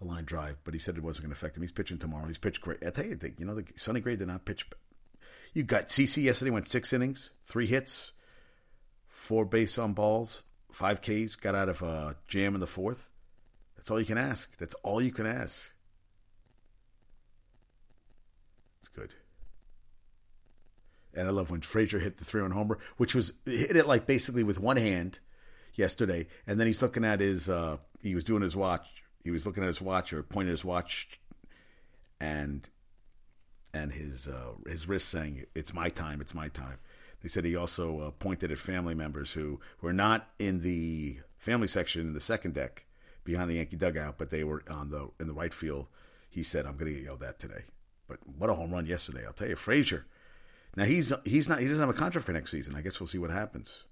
a 0.02 0.06
line 0.06 0.26
drive, 0.26 0.58
but 0.64 0.74
he 0.74 0.80
said 0.80 0.98
it 0.98 1.04
wasn't 1.04 1.24
going 1.26 1.32
to 1.32 1.38
affect 1.38 1.58
him. 1.58 1.64
He's 1.64 1.72
pitching 1.72 1.98
tomorrow. 1.98 2.28
He's 2.28 2.38
pitched 2.38 2.62
great. 2.62 2.86
I 2.86 2.90
tell 2.90 3.06
you, 3.06 3.18
you 3.38 3.46
know, 3.46 3.56
the 3.56 3.66
Sonny 3.76 4.00
Gray 4.00 4.16
did 4.16 4.28
not 4.28 4.46
pitch. 4.46 4.66
You 5.54 5.64
got 5.64 5.88
CC 5.88 6.24
yesterday, 6.24 6.52
went 6.52 6.68
six 6.68 6.94
innings, 6.94 7.34
three 7.44 7.66
hits, 7.66 8.14
four 9.08 9.46
base 9.46 9.78
on 9.78 9.94
balls, 9.94 10.44
five 10.72 11.02
Ks, 11.02 11.36
got 11.36 11.56
out 11.56 11.70
of 11.70 11.82
a 11.82 12.16
jam 12.28 12.54
in 12.54 12.62
the 12.62 12.68
fourth. 12.68 13.10
That's 13.76 13.92
all 13.92 14.00
you 14.00 14.06
can 14.06 14.18
ask. 14.18 14.58
That's 14.58 14.76
all 14.76 15.02
you 15.02 15.12
can 15.12 15.26
ask. 15.26 15.72
It's 18.80 18.88
good. 18.88 19.16
And 21.14 21.28
I 21.28 21.32
love 21.32 21.50
when 21.50 21.62
Frazier 21.62 22.00
hit 22.00 22.18
the 22.18 22.26
three 22.26 22.42
run 22.42 22.52
homer, 22.52 22.78
which 22.98 23.16
was 23.16 23.34
hit 23.46 23.76
it 23.76 23.88
like 23.88 24.06
basically 24.06 24.44
with 24.44 24.60
one 24.60 24.78
hand 24.78 25.20
yesterday. 25.74 26.28
And 26.46 26.60
then 26.60 26.68
he's 26.68 26.82
looking 26.82 27.04
at 27.04 27.20
his, 27.20 27.50
uh, 27.50 27.78
he 28.02 28.16
was 28.16 28.24
doing 28.24 28.44
his 28.44 28.56
watch. 28.56 28.86
He 29.24 29.32
was 29.32 29.46
looking 29.46 29.64
at 29.64 29.68
his 29.68 29.82
watch 29.82 30.14
or 30.14 30.24
pointed 30.24 30.52
his 30.52 30.66
watch 30.66 31.20
and, 32.20 32.70
and 33.74 33.94
his, 33.94 34.28
uh, 34.28 34.54
his 34.68 34.88
wrist 34.88 35.10
saying, 35.10 35.46
it's 35.56 35.74
my 35.74 35.90
time, 35.90 36.22
it's 36.22 36.34
my 36.34 36.48
time. 36.48 36.78
They 37.22 37.28
said 37.28 37.44
he 37.44 37.56
also 37.56 38.00
uh, 38.00 38.12
pointed 38.12 38.52
at 38.52 38.58
family 38.58 38.96
members 38.96 39.34
who 39.34 39.60
were 39.82 39.94
not 39.94 40.30
in 40.40 40.62
the 40.62 41.20
family 41.38 41.68
section 41.68 42.02
in 42.02 42.14
the 42.14 42.22
second 42.22 42.54
deck 42.54 42.86
behind 43.26 43.50
the 43.50 43.56
Yankee 43.56 43.76
dugout, 43.76 44.18
but 44.18 44.30
they 44.30 44.44
were 44.44 44.64
on 44.70 44.90
the 44.90 45.10
in 45.20 45.28
the 45.28 45.34
right 45.34 45.54
field. 45.54 45.88
He 46.30 46.44
said, 46.44 46.66
"I'm 46.66 46.78
going 46.78 46.94
to 46.94 46.98
get 46.98 47.04
yelled 47.04 47.24
at 47.24 47.38
today." 47.38 47.66
But 48.08 48.20
what 48.26 48.50
a 48.50 48.54
home 48.54 48.72
run 48.72 48.86
yesterday! 48.86 49.26
I'll 49.26 49.34
tell 49.34 49.50
you, 49.50 49.58
Frazier 49.58 50.06
now 50.76 50.86
he's 50.86 51.12
he's 51.26 51.50
not 51.50 51.60
he 51.60 51.68
doesn't 51.68 51.80
have 51.80 51.90
a 51.90 51.98
contract 51.98 52.26
for 52.26 52.34
next 52.34 52.52
season. 52.52 52.76
I 52.76 52.82
guess 52.82 53.00
we'll 53.00 53.08
see 53.08 53.18
what 53.18 53.32
happens. 53.32 53.84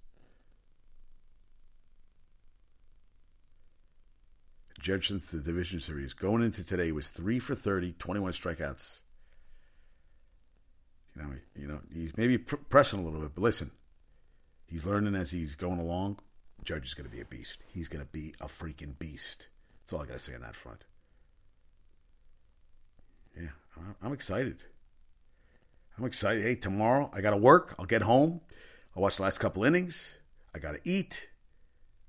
Judge 4.88 5.10
since 5.10 5.30
the 5.30 5.42
division 5.42 5.82
series 5.82 6.14
going 6.14 6.42
into 6.42 6.66
today 6.66 6.94
was 6.94 7.10
three 7.10 7.40
for 7.40 7.56
30, 7.56 7.96
21 8.00 8.32
strikeouts. 8.32 9.02
You 11.14 11.22
know, 11.22 11.30
you 11.58 11.68
know 11.68 11.82
he's 11.94 12.16
maybe 12.16 12.38
pr- 12.38 12.56
pressing 12.56 13.02
a 13.02 13.04
little 13.04 13.20
bit, 13.20 13.36
but 13.36 13.42
listen, 13.42 13.72
he's 14.66 14.86
learning 14.86 15.14
as 15.14 15.32
he's 15.32 15.56
going 15.56 15.82
along. 15.82 16.20
Judge 16.64 16.86
is 16.86 16.94
going 16.94 17.04
to 17.04 17.14
be 17.14 17.20
a 17.20 17.26
beast. 17.26 17.64
He's 17.68 17.90
going 17.90 18.02
to 18.02 18.10
be 18.10 18.34
a 18.40 18.46
freaking 18.46 18.98
beast. 18.98 19.50
That's 19.82 19.92
all 19.92 20.02
I 20.02 20.06
got 20.06 20.14
to 20.14 20.20
say 20.20 20.36
on 20.36 20.42
that 20.44 20.56
front. 20.56 20.86
Yeah, 23.36 23.50
I'm 24.02 24.14
excited. 24.14 24.64
I'm 25.98 26.06
excited. 26.06 26.44
Hey, 26.44 26.56
tomorrow 26.56 27.12
I 27.12 27.20
got 27.20 27.32
to 27.32 27.38
work. 27.38 27.76
I'll 27.78 27.86
get 27.86 28.04
home. 28.04 28.40
I'll 28.96 29.04
watch 29.04 29.18
the 29.18 29.24
last 29.24 29.40
couple 29.40 29.66
innings. 29.66 30.18
I 30.56 30.60
got 30.60 30.76
to 30.76 30.80
eat. 30.86 31.28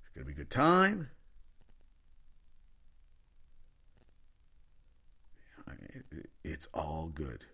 It's 0.02 0.10
going 0.14 0.24
to 0.24 0.32
be 0.32 0.40
a 0.40 0.44
good 0.44 0.50
time. 0.50 1.10
It's 6.50 6.66
all 6.72 7.10
good. 7.14 7.44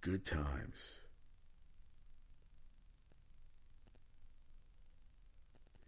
Good 0.00 0.24
times. 0.24 1.00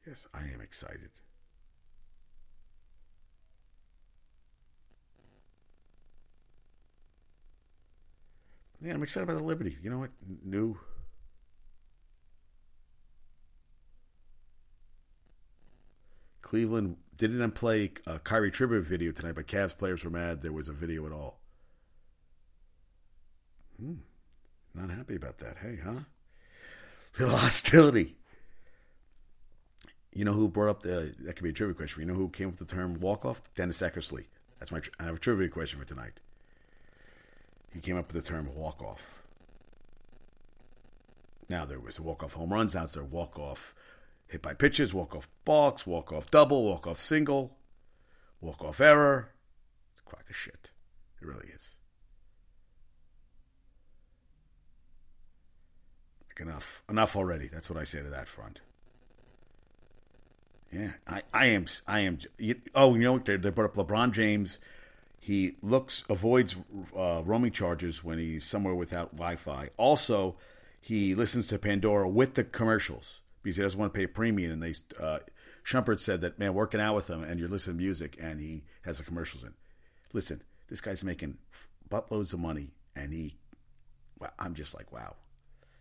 Yes, 0.04 0.26
I 0.34 0.40
am 0.52 0.60
excited. 0.60 1.10
Yeah, 8.80 8.94
I'm 8.94 9.04
excited 9.04 9.28
about 9.28 9.38
the 9.38 9.44
Liberty. 9.44 9.76
You 9.80 9.88
know 9.88 9.98
what? 9.98 10.10
New. 10.42 10.78
Cleveland 16.44 16.98
didn't 17.16 17.52
play 17.52 17.92
a 18.06 18.18
Kyrie 18.18 18.50
tribute 18.50 18.84
video 18.84 19.10
tonight, 19.10 19.34
but 19.34 19.46
Cavs 19.46 19.76
players 19.76 20.04
were 20.04 20.10
mad 20.10 20.42
there 20.42 20.52
was 20.52 20.68
a 20.68 20.72
video 20.72 21.06
at 21.06 21.12
all. 21.12 21.40
Hmm. 23.80 23.94
Not 24.74 24.90
happy 24.90 25.16
about 25.16 25.38
that. 25.38 25.56
Hey, 25.58 25.78
huh? 25.82 26.00
Little 27.18 27.36
hostility. 27.36 28.16
You 30.12 30.24
know 30.24 30.34
who 30.34 30.48
brought 30.48 30.70
up 30.70 30.82
the 30.82 31.14
that 31.20 31.34
could 31.34 31.42
be 31.42 31.50
a 31.50 31.52
trivia 31.52 31.74
question. 31.74 32.02
You 32.02 32.06
know 32.06 32.14
who 32.14 32.28
came 32.28 32.48
up 32.48 32.58
with 32.58 32.68
the 32.68 32.74
term 32.74 33.00
walk 33.00 33.24
off? 33.24 33.42
Dennis 33.54 33.80
Eckersley. 33.80 34.26
That's 34.60 34.70
my. 34.70 34.80
I 35.00 35.04
have 35.04 35.16
a 35.16 35.18
trivia 35.18 35.48
question 35.48 35.80
for 35.80 35.86
tonight 35.86 36.20
he 37.74 37.80
came 37.80 37.96
up 37.96 38.12
with 38.12 38.24
the 38.24 38.28
term 38.28 38.54
walk 38.54 38.80
off. 38.82 39.22
Now 41.48 41.64
there 41.64 41.80
was 41.80 41.98
a 41.98 42.02
walk 42.02 42.22
off 42.22 42.34
home 42.34 42.52
runs, 42.52 42.74
now 42.74 42.86
there 42.86 43.02
walk 43.02 43.38
off 43.38 43.74
hit 44.26 44.42
by 44.42 44.54
pitches, 44.54 44.94
walk 44.94 45.14
off 45.14 45.28
balks, 45.44 45.86
walk 45.86 46.12
off 46.12 46.30
double, 46.30 46.64
walk 46.64 46.86
off 46.86 46.98
single, 46.98 47.56
walk 48.40 48.64
off 48.64 48.80
error. 48.80 49.30
It's 49.92 50.00
a 50.00 50.04
crock 50.04 50.28
of 50.28 50.36
shit. 50.36 50.72
It 51.20 51.26
really 51.26 51.48
is. 51.48 51.76
Like 56.28 56.40
enough. 56.46 56.82
Enough 56.88 57.16
already. 57.16 57.48
That's 57.48 57.70
what 57.70 57.78
I 57.78 57.84
say 57.84 58.02
to 58.02 58.10
that 58.10 58.28
front. 58.28 58.60
Yeah, 60.72 60.92
I, 61.06 61.22
I 61.32 61.46
am. 61.46 61.66
I 61.86 62.00
am. 62.00 62.18
Oh, 62.74 62.94
you 62.94 63.00
know, 63.02 63.18
they, 63.18 63.36
they 63.36 63.50
brought 63.50 63.76
up 63.78 63.86
LeBron 63.86 64.12
James 64.12 64.58
he 65.24 65.56
looks 65.62 66.04
avoids 66.10 66.54
uh, 66.94 67.22
roaming 67.24 67.50
charges 67.50 68.04
when 68.04 68.18
he's 68.18 68.44
somewhere 68.44 68.74
without 68.74 69.16
Wi-Fi. 69.16 69.70
Also, 69.78 70.36
he 70.82 71.14
listens 71.14 71.46
to 71.46 71.58
Pandora 71.58 72.06
with 72.06 72.34
the 72.34 72.44
commercials 72.44 73.22
because 73.44 73.58
he 73.58 73.62
doesn't 73.62 73.78
want 73.78 73.92
to 73.92 73.96
pay 73.96 74.04
a 74.04 74.08
premium. 74.08 74.50
And 74.52 74.62
they 74.62 74.74
uh, 75.00 75.20
Shumpert 75.64 76.00
said 76.00 76.22
that 76.22 76.38
man, 76.38 76.54
working 76.54 76.80
out 76.80 76.96
with 76.96 77.08
him 77.08 77.22
and 77.22 77.38
you're 77.38 77.48
listening 77.48 77.76
to 77.76 77.84
music 77.84 78.16
and 78.20 78.40
he 78.40 78.64
has 78.82 78.98
the 78.98 79.04
commercials 79.04 79.44
in. 79.44 79.54
Listen, 80.12 80.42
this 80.68 80.80
guy's 80.80 81.04
making 81.04 81.38
buttloads 81.88 82.32
of 82.32 82.40
money, 82.40 82.70
and 82.96 83.12
he, 83.12 83.36
well, 84.18 84.32
I'm 84.38 84.54
just 84.54 84.74
like, 84.74 84.92
wow. 84.92 85.16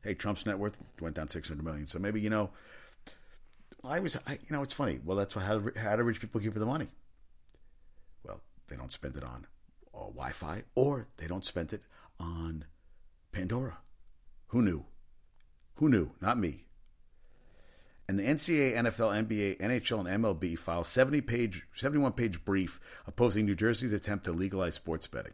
Hey, 0.04 0.16
Trump's 0.16 0.46
net 0.46 0.60
worth 0.60 0.76
went 1.00 1.16
down 1.16 1.30
600 1.30 1.64
million. 1.64 1.86
So 1.88 1.98
maybe 2.00 2.20
you 2.20 2.30
know, 2.30 2.50
I 3.84 4.00
was, 4.00 4.18
I, 4.28 4.34
you 4.34 4.52
know, 4.52 4.62
it's 4.62 4.74
funny. 4.74 5.00
Well, 5.04 5.16
that's 5.16 5.34
how 5.34 5.62
how 5.78 5.96
do 5.96 6.04
rich 6.04 6.20
people 6.20 6.42
keep 6.42 6.54
the 6.54 6.66
money? 6.66 6.88
Well, 8.24 8.42
they 8.68 8.76
don't 8.76 8.92
spend 8.92 9.16
it 9.16 9.24
on 9.24 9.48
uh, 9.94 10.00
Wi-Fi, 10.00 10.64
or 10.76 11.08
they 11.18 11.28
don't 11.28 11.46
spend 11.46 11.72
it 11.72 11.84
on 12.20 12.66
Pandora. 13.32 13.78
Who 14.48 14.62
knew? 14.62 14.86
Who 15.76 15.90
knew? 15.90 16.12
Not 16.22 16.38
me. 16.38 16.66
And 18.08 18.20
the 18.20 18.24
NCAA, 18.24 18.76
NFL, 18.76 19.28
NBA, 19.28 19.60
NHL, 19.60 20.06
and 20.06 20.24
MLB 20.24 20.58
file 20.58 20.84
70 20.84 21.22
page, 21.22 21.66
71 21.74 22.12
page 22.14 22.44
brief 22.44 22.80
opposing 23.08 23.46
New 23.46 23.56
Jersey's 23.56 23.94
attempt 23.94 24.26
to 24.26 24.34
legalize 24.34 24.76
sports 24.76 25.08
betting. 25.08 25.34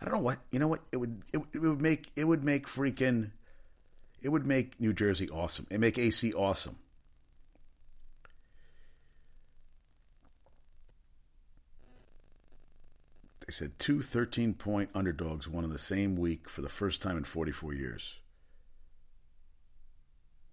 I 0.00 0.04
don't 0.04 0.14
know 0.14 0.20
what 0.20 0.38
you 0.50 0.58
know. 0.58 0.66
What 0.66 0.80
it 0.90 0.96
would 0.96 1.22
it, 1.32 1.40
it 1.52 1.58
would 1.60 1.80
make 1.80 2.10
it 2.16 2.24
would 2.24 2.42
make 2.42 2.66
freaking 2.66 3.30
it 4.20 4.30
would 4.30 4.44
make 4.44 4.80
New 4.80 4.92
Jersey 4.92 5.28
awesome. 5.30 5.68
It 5.70 5.78
make 5.78 5.96
AC 5.96 6.32
awesome. 6.32 6.76
They 13.46 13.52
said 13.52 13.78
two 13.78 14.02
13 14.02 14.54
point 14.54 14.90
underdogs 14.92 15.48
won 15.48 15.62
in 15.62 15.70
the 15.70 15.78
same 15.78 16.16
week 16.16 16.48
for 16.48 16.62
the 16.62 16.68
first 16.68 17.00
time 17.00 17.16
in 17.16 17.24
44 17.24 17.72
years. 17.74 18.18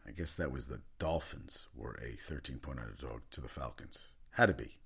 I 0.09 0.11
guess 0.11 0.33
that 0.35 0.51
was 0.51 0.65
the 0.65 0.81
Dolphins 0.97 1.67
were 1.75 1.95
a 2.03 2.13
13 2.13 2.57
point 2.57 2.79
underdog 2.79 3.21
to 3.29 3.41
the 3.41 3.47
Falcons. 3.47 4.07
Had 4.31 4.47
to 4.47 4.53
be. 4.53 4.79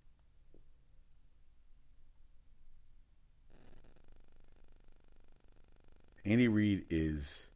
Andy 6.26 6.50
Reid 6.50 6.86
is, 6.90 7.48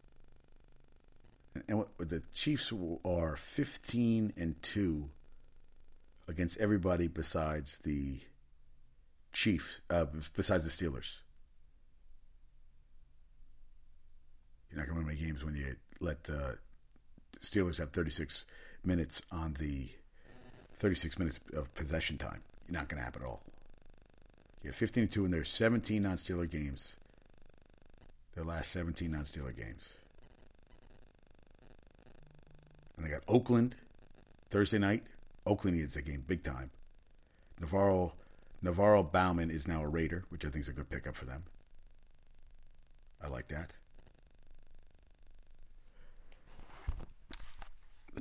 and 1.67 1.83
the 1.97 2.23
Chiefs 2.33 2.71
are 3.03 3.35
15 3.35 4.33
and 4.37 4.61
2 4.61 5.09
against 6.27 6.57
everybody 6.59 7.07
besides 7.07 7.79
the 7.79 8.19
Chiefs, 9.33 9.81
uh, 9.89 10.05
besides 10.35 10.63
the 10.63 10.69
Steelers. 10.69 11.19
You're 14.69 14.79
not 14.79 14.87
going 14.87 14.99
to 14.99 15.05
win 15.05 15.15
many 15.15 15.27
games 15.27 15.43
when 15.43 15.55
you 15.55 15.75
let 15.99 16.23
the 16.25 16.59
Steelers 17.39 17.77
have 17.77 17.91
36 17.91 18.45
minutes 18.83 19.21
on 19.31 19.53
the 19.53 19.89
36 20.73 21.19
minutes 21.19 21.39
of 21.55 21.73
possession 21.73 22.17
time. 22.17 22.41
You're 22.67 22.79
not 22.79 22.89
going 22.89 22.99
to 22.99 23.05
happen 23.05 23.21
at 23.21 23.27
all. 23.27 23.41
You 24.63 24.69
have 24.69 24.75
15 24.75 25.07
2, 25.07 25.25
and 25.25 25.33
there's 25.33 25.49
17 25.49 26.01
non 26.01 26.15
Steeler 26.15 26.49
games. 26.49 26.97
Their 28.35 28.43
last 28.43 28.71
17 28.71 29.11
non 29.11 29.23
Steeler 29.23 29.55
games. 29.55 29.93
And 32.95 33.05
they 33.05 33.09
got 33.09 33.23
Oakland 33.27 33.75
Thursday 34.49 34.79
night. 34.79 35.03
Oakland 35.45 35.77
needs 35.77 35.95
a 35.95 36.01
game 36.01 36.23
big 36.27 36.43
time. 36.43 36.71
Navarro 37.59 38.13
NaVorro 38.63 39.11
Bowman 39.11 39.51
is 39.51 39.67
now 39.67 39.83
a 39.83 39.87
Raider, 39.87 40.25
which 40.29 40.43
I 40.43 40.49
think 40.49 40.63
is 40.63 40.69
a 40.69 40.73
good 40.73 40.89
pickup 40.89 41.15
for 41.15 41.25
them. 41.25 41.43
I 43.21 43.27
like 43.27 43.47
that. 43.49 43.73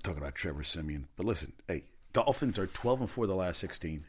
Talking 0.07 0.23
about 0.23 0.37
Trevor 0.37 0.63
Siemian. 0.63 1.09
But 1.17 1.27
listen, 1.27 1.53
hey, 1.67 1.83
Dolphins 2.13 2.61
are 2.61 2.69
12 2.69 3.01
and 3.01 3.11
4 3.11 3.27
the 3.27 3.35
last 3.35 3.59
16. 3.59 4.05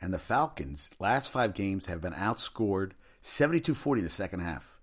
And 0.00 0.14
the 0.14 0.20
Falcons, 0.20 0.92
last 1.00 1.32
five 1.32 1.52
games, 1.52 1.86
have 1.86 2.00
been 2.00 2.12
outscored 2.12 2.92
72 3.18 3.74
40 3.74 3.98
in 3.98 4.04
the 4.04 4.08
second 4.08 4.38
half. 4.38 4.78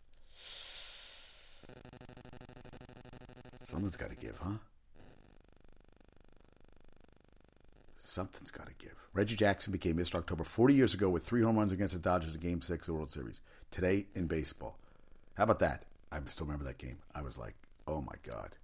Something's 3.62 3.96
got 3.96 4.10
to 4.10 4.18
give, 4.18 4.38
huh? 4.38 4.58
Something's 8.00 8.52
got 8.52 8.68
to 8.68 8.74
give. 8.78 8.96
Reggie 9.14 9.38
Jackson 9.38 9.72
became 9.72 9.96
Mr. 9.96 10.16
October 10.16 10.44
40 10.44 10.74
years 10.74 10.94
ago 10.94 11.08
with 11.08 11.24
three 11.24 11.42
home 11.42 11.58
runs 11.58 11.72
against 11.72 11.94
the 11.94 12.02
Dodgers 12.02 12.36
in 12.36 12.42
Game 12.42 12.62
6 12.62 12.82
of 12.82 12.86
the 12.86 12.94
World 12.96 13.12
Series. 13.12 13.40
Today 13.70 14.08
in 14.14 14.28
baseball. 14.28 14.78
How 15.36 15.46
about 15.46 15.60
that? 15.60 15.86
I 16.12 16.20
still 16.28 16.46
remember 16.46 16.66
that 16.66 16.78
game. 16.78 16.98
I 17.16 17.22
was 17.22 17.38
like, 17.38 17.56
oh 17.88 18.02
my 18.02 18.16
God. 18.24 18.58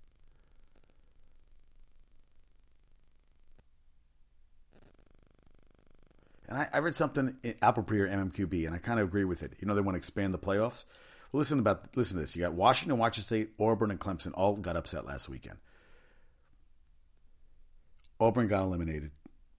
And 6.50 6.58
I, 6.58 6.70
I 6.74 6.80
read 6.80 6.96
something 6.96 7.36
in 7.44 7.56
Apple 7.62 7.84
Pre 7.84 8.00
or 8.00 8.08
MMQB, 8.08 8.66
and 8.66 8.74
I 8.74 8.78
kind 8.78 9.00
of 9.00 9.08
agree 9.08 9.26
with 9.26 9.44
it. 9.44 9.54
You 9.60 9.68
know, 9.68 9.76
they 9.76 9.82
want 9.82 9.96
to 9.96 9.98
expand 9.98 10.34
the 10.34 10.40
playoffs. 10.40 10.86
Well, 11.32 11.40
listen 11.40 11.60
about 11.60 11.96
listen 11.96 12.18
to 12.18 12.22
this. 12.22 12.36
You 12.36 12.44
got 12.44 12.54
Washington, 12.54 12.98
Washington 12.98 13.24
State, 13.24 13.50
Auburn, 13.60 13.92
and 13.92 14.00
Clemson 14.00 14.32
all 14.34 14.54
got 14.54 14.78
upset 14.78 15.06
last 15.06 15.28
weekend. 15.28 15.58
Auburn 18.20 18.48
got 18.48 18.64
eliminated 18.64 19.12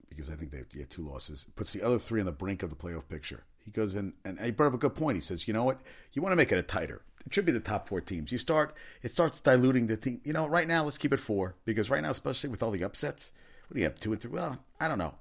because 0.09 0.29
I 0.29 0.35
think 0.35 0.51
they 0.51 0.79
had 0.79 0.89
two 0.89 1.07
losses. 1.07 1.45
Puts 1.55 1.73
the 1.73 1.83
other 1.83 1.99
three 1.99 2.19
on 2.19 2.25
the 2.25 2.31
brink 2.31 2.63
of 2.63 2.71
the 2.71 2.75
playoff 2.75 3.07
picture. 3.07 3.43
He 3.63 3.71
goes 3.71 3.93
in 3.93 4.13
and 4.25 4.39
he 4.39 4.51
brought 4.51 4.69
up 4.69 4.73
a 4.73 4.79
good 4.79 4.95
point. 4.95 5.15
He 5.15 5.21
says, 5.21 5.47
you 5.47 5.53
know 5.53 5.63
what? 5.63 5.79
You 6.13 6.21
want 6.21 6.31
to 6.31 6.37
make 6.37 6.51
it 6.51 6.57
a 6.57 6.63
tighter. 6.63 7.03
It 7.25 7.33
should 7.33 7.45
be 7.45 7.51
the 7.51 7.59
top 7.59 7.87
four 7.87 8.01
teams. 8.01 8.31
You 8.31 8.37
start, 8.37 8.75
it 9.01 9.11
starts 9.11 9.41
diluting 9.41 9.87
the 9.87 9.97
team. 9.97 10.21
You 10.23 10.33
know, 10.33 10.47
right 10.47 10.67
now, 10.67 10.83
let's 10.83 10.97
keep 10.97 11.13
it 11.13 11.19
four 11.19 11.55
because 11.65 11.89
right 11.89 12.01
now, 12.01 12.09
especially 12.09 12.49
with 12.49 12.63
all 12.63 12.71
the 12.71 12.83
upsets, 12.83 13.31
what 13.67 13.75
do 13.75 13.81
you 13.81 13.85
have, 13.85 13.99
two 13.99 14.11
and 14.11 14.21
three? 14.21 14.31
Well, 14.31 14.59
I 14.79 14.87
don't 14.87 14.97
know. 14.97 15.15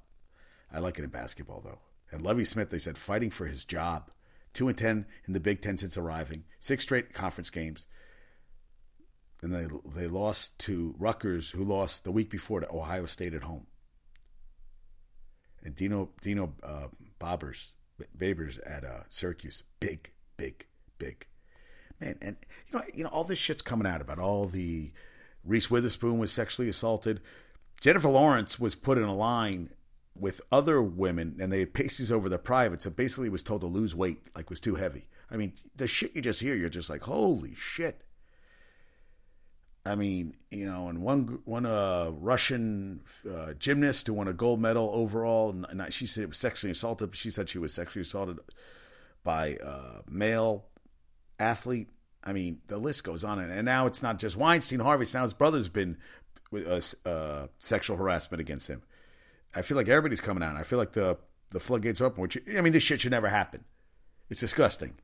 I 0.73 0.79
like 0.81 0.99
it 0.99 1.05
in 1.05 1.11
basketball, 1.11 1.61
though. 1.65 1.81
And 2.11 2.23
Lovie 2.23 2.45
Smith, 2.45 2.71
they 2.71 2.79
said, 2.79 2.97
fighting 2.97 3.31
for 3.31 3.47
his 3.47 3.65
job. 3.65 4.11
Two 4.55 4.69
and 4.69 4.79
ten 4.79 5.07
in 5.27 5.35
the 5.35 5.41
Big 5.41 5.61
Ten 5.61 5.77
since 5.77 5.99
arriving. 5.99 6.45
Six 6.59 6.83
straight 6.83 7.13
conference 7.13 7.51
games. 7.51 7.87
And 9.43 9.55
they 9.55 9.67
they 9.85 10.09
lost 10.09 10.59
to 10.61 10.95
Rutgers, 10.99 11.51
who 11.51 11.63
lost 11.63 12.05
the 12.05 12.11
week 12.11 12.31
before 12.31 12.61
to 12.61 12.73
Ohio 12.73 13.07
State 13.07 13.35
at 13.35 13.45
home. 13.45 13.67
And 15.63 15.77
Dino 15.77 16.11
Dino 16.23 16.55
uh, 16.63 16.89
Bobbers, 17.21 17.73
Babers 18.17 18.59
at 18.67 18.85
uh, 18.85 19.03
Syracuse, 19.11 19.63
big, 19.79 20.13
big, 20.37 20.67
big 20.99 21.28
man, 22.01 22.17
and 22.21 22.37
you 22.71 22.79
know, 22.79 22.85
you 22.95 23.05
know, 23.05 23.11
all 23.11 23.25
this 23.25 23.39
shit's 23.39 23.63
coming 23.63 23.87
out 23.87 24.01
about 24.01 24.19
all 24.19 24.47
the 24.47 24.93
Reese 25.45 25.71
Witherspoon 25.71 26.19
was 26.19 26.33
sexually 26.33 26.69
assaulted. 26.69 27.21
Jennifer 27.81 28.09
Lawrence 28.09 28.59
was 28.59 28.75
put 28.75 28.99
in 28.99 29.05
a 29.05 29.15
line 29.15 29.71
with 30.15 30.41
other 30.51 30.83
women, 30.83 31.37
and 31.41 31.53
they 31.53 31.61
had 31.61 31.75
pasties 31.75 32.11
over 32.11 32.29
their 32.29 32.39
privates, 32.39 32.87
and 32.87 32.97
basically 32.97 33.29
was 33.29 33.43
told 33.43 33.61
to 33.61 33.67
lose 33.67 33.95
weight, 33.95 34.19
like 34.35 34.51
was 34.51 34.61
too 34.61 34.75
heavy. 34.75 35.09
I 35.31 35.37
mean, 35.37 35.53
the 35.77 35.87
shit 35.87 36.17
you 36.17 36.23
just 36.23 36.41
hear, 36.41 36.55
you're 36.55 36.69
just 36.69 36.91
like, 36.91 37.03
holy 37.03 37.55
shit. 37.55 38.03
I 39.87 39.95
mean, 39.95 40.35
you 40.51 40.67
know, 40.67 40.89
and 40.89 41.01
one 41.01 41.41
one 41.45 41.65
uh, 41.65 42.11
Russian 42.13 43.01
uh, 43.31 43.55
gymnast 43.55 44.07
who 44.07 44.15
won 44.15 44.29
a 44.29 44.33
gold 44.33 44.61
medal 44.61 44.91
overall, 44.93 45.51
and 45.51 45.93
she 45.93 46.07
said 46.07 46.25
it 46.25 46.29
was 46.29 46.39
sexually 46.39 46.73
assaulted. 46.73 47.15
She 47.17 47.31
said 47.31 47.49
she 47.49 47.59
was 47.59 47.73
sexually 47.73 48.03
assaulted 48.03 48.39
by 49.25 49.57
a 49.63 50.03
male 50.11 50.67
athlete. 51.39 51.89
I 52.25 52.33
mean, 52.33 52.61
the 52.67 52.79
list 52.79 53.05
goes 53.05 53.25
on, 53.25 53.39
and 53.39 53.65
now 53.65 53.87
it's 53.87 54.03
not 54.03 54.19
just 54.19 54.37
Weinstein, 54.37 54.81
Harvey. 54.81 55.07
Now 55.15 55.23
his 55.23 55.33
brother's 55.33 55.69
been 55.69 55.97
uh, 56.53 56.81
uh, 57.07 57.47
sexual 57.59 57.97
harassment 57.97 58.41
against 58.41 58.69
him. 58.69 58.83
I 59.55 59.63
feel 59.63 59.77
like 59.77 59.89
everybody's 59.89 60.21
coming 60.21 60.43
out. 60.43 60.57
I 60.57 60.63
feel 60.63 60.79
like 60.79 60.93
the 60.93 61.19
the 61.51 61.61
floodgates 61.61 62.01
are 62.01 62.07
open. 62.07 62.23
Which 62.23 62.39
I 62.57 62.61
mean, 62.61 62.73
this 62.73 62.83
shit 62.83 63.01
should 63.01 63.13
never 63.13 63.29
happen. 63.29 63.65
It's 64.29 64.41
disgusting. 64.41 64.99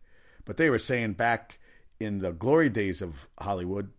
But 0.44 0.58
they 0.58 0.68
were 0.68 0.78
saying 0.78 1.14
back 1.14 1.58
in 1.98 2.18
the 2.18 2.32
glory 2.32 2.68
days 2.68 3.00
of 3.00 3.28
Hollywood, 3.38 3.90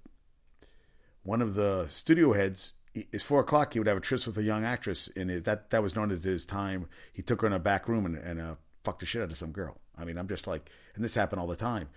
one 1.24 1.42
of 1.42 1.56
the 1.56 1.88
studio 1.88 2.34
heads 2.34 2.74
it's 2.96 3.24
four 3.24 3.42
o'clock. 3.42 3.74
He 3.74 3.80
would 3.80 3.88
have 3.88 3.98
a 3.98 4.02
tryst 4.02 4.26
with 4.26 4.38
a 4.38 4.44
young 4.44 4.64
actress, 4.64 5.10
and 5.16 5.30
that 5.30 5.70
that 5.72 5.84
was 5.84 5.96
known 5.96 6.12
as 6.12 6.24
his 6.24 6.46
time. 6.46 6.88
He 7.14 7.22
took 7.22 7.42
her 7.42 7.48
in 7.48 7.54
a 7.54 7.60
back 7.60 7.88
room 7.88 8.06
and, 8.06 8.16
and 8.16 8.40
uh, 8.40 8.56
fucked 8.84 9.02
the 9.02 9.06
shit 9.06 9.22
out 9.22 9.32
of 9.32 9.38
some 9.38 9.52
girl. 9.52 9.80
I 9.98 10.06
mean, 10.06 10.18
I'm 10.18 10.28
just 10.28 10.48
like, 10.48 10.70
and 10.96 11.04
this 11.04 11.16
happened 11.16 11.42
all 11.42 11.48
the 11.48 11.56
time 11.56 11.90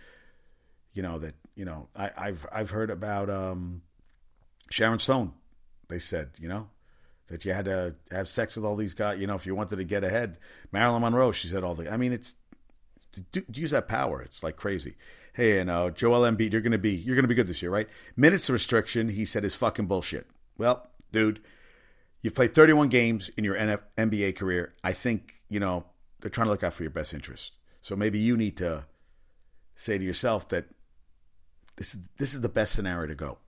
you 0.99 1.03
know 1.03 1.17
that 1.17 1.37
you 1.55 1.65
know 1.65 1.89
I, 1.95 2.11
have 2.17 2.45
I've 2.51 2.71
heard 2.71 2.91
about 2.91 3.31
um, 3.31 3.83
Sharon 4.69 4.99
Stone. 4.99 5.33
They 5.87 6.01
said 6.01 6.31
you 6.41 6.49
know 6.49 6.71
that 7.29 7.45
you 7.45 7.53
had 7.53 7.67
to 7.67 7.95
have 8.11 8.27
sex 8.27 8.57
with 8.57 8.65
all 8.65 8.75
these 8.75 8.95
guys. 8.95 9.21
You 9.21 9.29
know, 9.29 9.37
if 9.37 9.47
you 9.47 9.55
wanted 9.55 9.77
to 9.77 9.85
get 9.85 10.03
ahead, 10.03 10.39
Marilyn 10.73 11.03
Monroe. 11.03 11.31
She 11.31 11.47
said 11.47 11.63
all 11.63 11.77
the. 11.77 11.89
I 11.89 11.97
mean, 11.97 12.13
it's 12.13 12.35
to, 13.31 13.45
use 13.53 13.71
that 13.71 13.87
power. 13.87 14.21
It's 14.23 14.43
like 14.43 14.57
crazy. 14.57 14.97
Hey, 15.35 15.61
and 15.61 15.71
uh, 15.71 15.91
Joel 15.91 16.29
Embiid, 16.29 16.51
you're 16.51 16.63
gonna 16.63 16.79
be 16.79 16.97
you're 16.97 17.15
gonna 17.15 17.29
be 17.29 17.37
good 17.37 17.47
this 17.47 17.63
year, 17.63 17.71
right? 17.71 17.89
Minutes 18.17 18.51
restriction, 18.51 19.09
he 19.09 19.25
said, 19.25 19.45
is 19.45 19.55
fucking 19.55 19.87
bullshit. 19.87 20.27
Well, 20.57 20.91
dude, 21.13 21.41
you've 22.23 22.35
played 22.35 22.57
31 22.57 22.89
games 22.89 23.31
in 23.37 23.45
your 23.45 23.55
NF, 23.55 23.83
NBA 23.97 24.35
career. 24.35 24.75
I 24.83 24.95
think 24.95 25.35
you 25.49 25.61
know 25.61 25.85
they're 26.19 26.29
trying 26.29 26.47
to 26.47 26.51
look 26.51 26.65
out 26.65 26.73
for 26.73 26.83
your 26.83 26.91
best 26.91 27.15
interest. 27.15 27.57
So 27.83 27.95
maybe 27.95 28.19
you 28.19 28.37
need 28.37 28.57
to 28.57 28.87
say 29.77 29.97
to 29.97 30.05
yourself 30.05 30.49
that 30.49 30.65
this 31.79 31.95
is 31.95 32.01
this 32.19 32.35
is 32.35 32.41
the 32.41 32.49
best 32.49 32.73
scenario 32.73 33.07
to 33.07 33.15
go. 33.15 33.39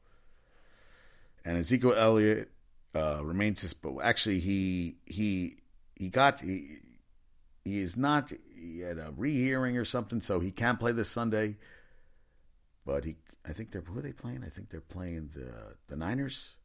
And 1.45 1.59
Ezekiel 1.59 1.95
Elliott 1.95 2.51
uh, 2.95 3.21
remains 3.23 3.62
this, 3.62 3.75
but 3.75 3.99
actually 4.03 4.38
he 4.38 4.97
he 5.05 5.59
he 5.97 6.09
got 6.09 6.40
he, 6.40 6.79
he 7.64 7.79
is 7.79 7.97
not 7.97 8.33
he 8.57 8.81
had 8.81 8.99
a 8.99 9.12
rehearing 9.16 9.77
or 9.77 9.85
something, 9.85 10.21
so 10.21 10.38
he 10.38 10.53
can't 10.53 10.79
play 10.79 10.93
this 10.93 11.11
Sunday. 11.11 11.57
But 12.87 13.05
he, 13.05 13.16
I 13.45 13.53
think 13.53 13.73
they're 13.73 13.83
who 13.83 13.99
are 13.99 14.03
they 14.03 14.12
playing? 14.12 14.45
I 14.47 14.49
think 14.49 14.71
they're 14.71 14.81
playing 14.81 15.31
the 15.35 15.77
the 15.88 15.97
Niners. 15.97 16.57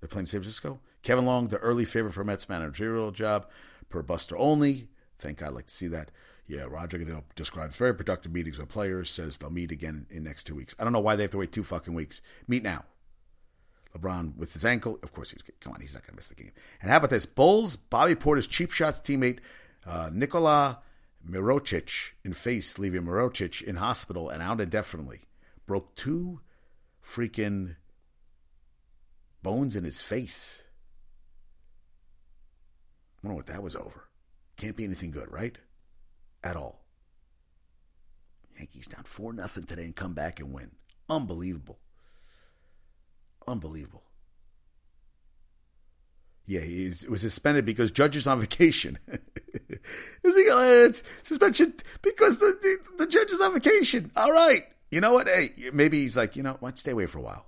They're 0.00 0.08
playing 0.08 0.26
San 0.26 0.40
Francisco. 0.40 0.78
Kevin 1.02 1.26
Long, 1.26 1.48
the 1.48 1.58
early 1.58 1.84
favorite 1.84 2.14
for 2.14 2.22
Mets 2.22 2.48
managerial 2.48 3.10
job, 3.10 3.48
per 3.88 4.02
Buster 4.02 4.36
Olney. 4.36 4.88
Think 5.18 5.42
I'd 5.42 5.52
like 5.52 5.66
to 5.66 5.74
see 5.74 5.88
that. 5.88 6.12
Yeah, 6.48 6.62
Roger 6.62 6.98
Goodell 6.98 7.24
describes 7.36 7.76
very 7.76 7.94
productive 7.94 8.32
meetings 8.32 8.58
with 8.58 8.68
players. 8.68 9.10
Says 9.10 9.38
they'll 9.38 9.50
meet 9.50 9.70
again 9.70 10.06
in 10.10 10.24
next 10.24 10.44
two 10.44 10.54
weeks. 10.54 10.74
I 10.78 10.84
don't 10.84 10.94
know 10.94 11.00
why 11.00 11.14
they 11.14 11.22
have 11.22 11.30
to 11.32 11.38
wait 11.38 11.52
two 11.52 11.62
fucking 11.62 11.94
weeks. 11.94 12.22
Meet 12.48 12.62
now. 12.62 12.84
LeBron 13.96 14.36
with 14.36 14.54
his 14.54 14.64
ankle. 14.64 14.98
Of 15.02 15.12
course, 15.12 15.30
he's 15.30 15.42
come 15.60 15.74
on. 15.74 15.80
He's 15.80 15.94
not 15.94 16.02
going 16.02 16.12
to 16.12 16.16
miss 16.16 16.28
the 16.28 16.34
game. 16.34 16.52
And 16.80 16.90
how 16.90 16.96
about 16.96 17.10
this? 17.10 17.26
Bulls. 17.26 17.76
Bobby 17.76 18.14
Portis 18.14 18.48
cheap 18.48 18.70
shots 18.70 18.98
teammate 19.00 19.38
uh, 19.86 20.10
Nikola 20.12 20.80
Mirotic 21.28 22.12
in 22.24 22.32
face, 22.32 22.78
leaving 22.78 23.02
Mirotic 23.02 23.62
in 23.62 23.76
hospital 23.76 24.28
and 24.30 24.42
out 24.42 24.60
indefinitely. 24.60 25.22
Broke 25.66 25.94
two 25.96 26.40
freaking 27.04 27.76
bones 29.42 29.76
in 29.76 29.84
his 29.84 30.00
face. 30.00 30.62
I 33.22 33.26
wonder 33.26 33.36
what 33.36 33.46
that 33.46 33.62
was 33.62 33.76
over. 33.76 34.08
Can't 34.56 34.76
be 34.76 34.84
anything 34.84 35.10
good, 35.10 35.30
right? 35.30 35.58
At 36.42 36.56
all. 36.56 36.84
Yankees 38.56 38.88
down 38.88 39.04
4 39.18 39.32
nothing 39.32 39.64
today 39.64 39.82
and 39.82 39.96
come 39.96 40.14
back 40.14 40.38
and 40.38 40.54
win. 40.54 40.70
Unbelievable. 41.10 41.80
Unbelievable. 43.48 44.04
Yeah, 46.46 46.60
he 46.60 46.94
was 47.08 47.22
suspended 47.22 47.66
because 47.66 47.90
judges 47.90 48.28
on 48.28 48.38
vacation. 48.38 48.96
Is 49.08 50.36
he 50.36 50.44
it's 50.44 51.02
suspension 51.24 51.74
because 52.00 52.38
the, 52.38 52.56
the, 52.96 53.06
the 53.06 53.44
on 53.44 53.54
vacation. 53.54 54.12
All 54.14 54.30
right. 54.30 54.62
You 54.92 55.00
know 55.00 55.14
what? 55.14 55.26
Hey, 55.26 55.50
maybe 55.72 56.02
he's 56.02 56.16
like, 56.16 56.36
you 56.36 56.44
know 56.44 56.56
what? 56.60 56.78
Stay 56.78 56.92
away 56.92 57.06
for 57.06 57.18
a 57.18 57.22
while. 57.22 57.46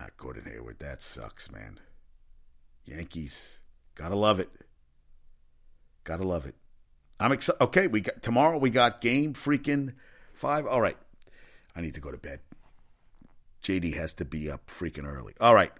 Ah, 0.00 0.08
Gordon 0.16 0.44
Hayward, 0.52 0.80
that 0.80 1.00
sucks, 1.00 1.52
man. 1.52 1.78
Yankees, 2.84 3.60
gotta 3.94 4.16
love 4.16 4.40
it. 4.40 4.50
Gotta 6.02 6.24
love 6.24 6.46
it. 6.46 6.56
I'm 7.20 7.32
excited. 7.32 7.62
Okay, 7.62 7.86
we 7.86 8.00
got 8.00 8.22
tomorrow. 8.22 8.58
We 8.58 8.70
got 8.70 9.00
game 9.00 9.32
freaking 9.34 9.94
five. 10.34 10.66
All 10.66 10.80
right, 10.80 10.96
I 11.76 11.80
need 11.80 11.94
to 11.94 12.00
go 12.00 12.10
to 12.10 12.18
bed. 12.18 12.40
JD 13.62 13.94
has 13.94 14.14
to 14.14 14.24
be 14.24 14.50
up 14.50 14.66
freaking 14.66 15.04
early. 15.04 15.34
All 15.40 15.54
right. 15.54 15.72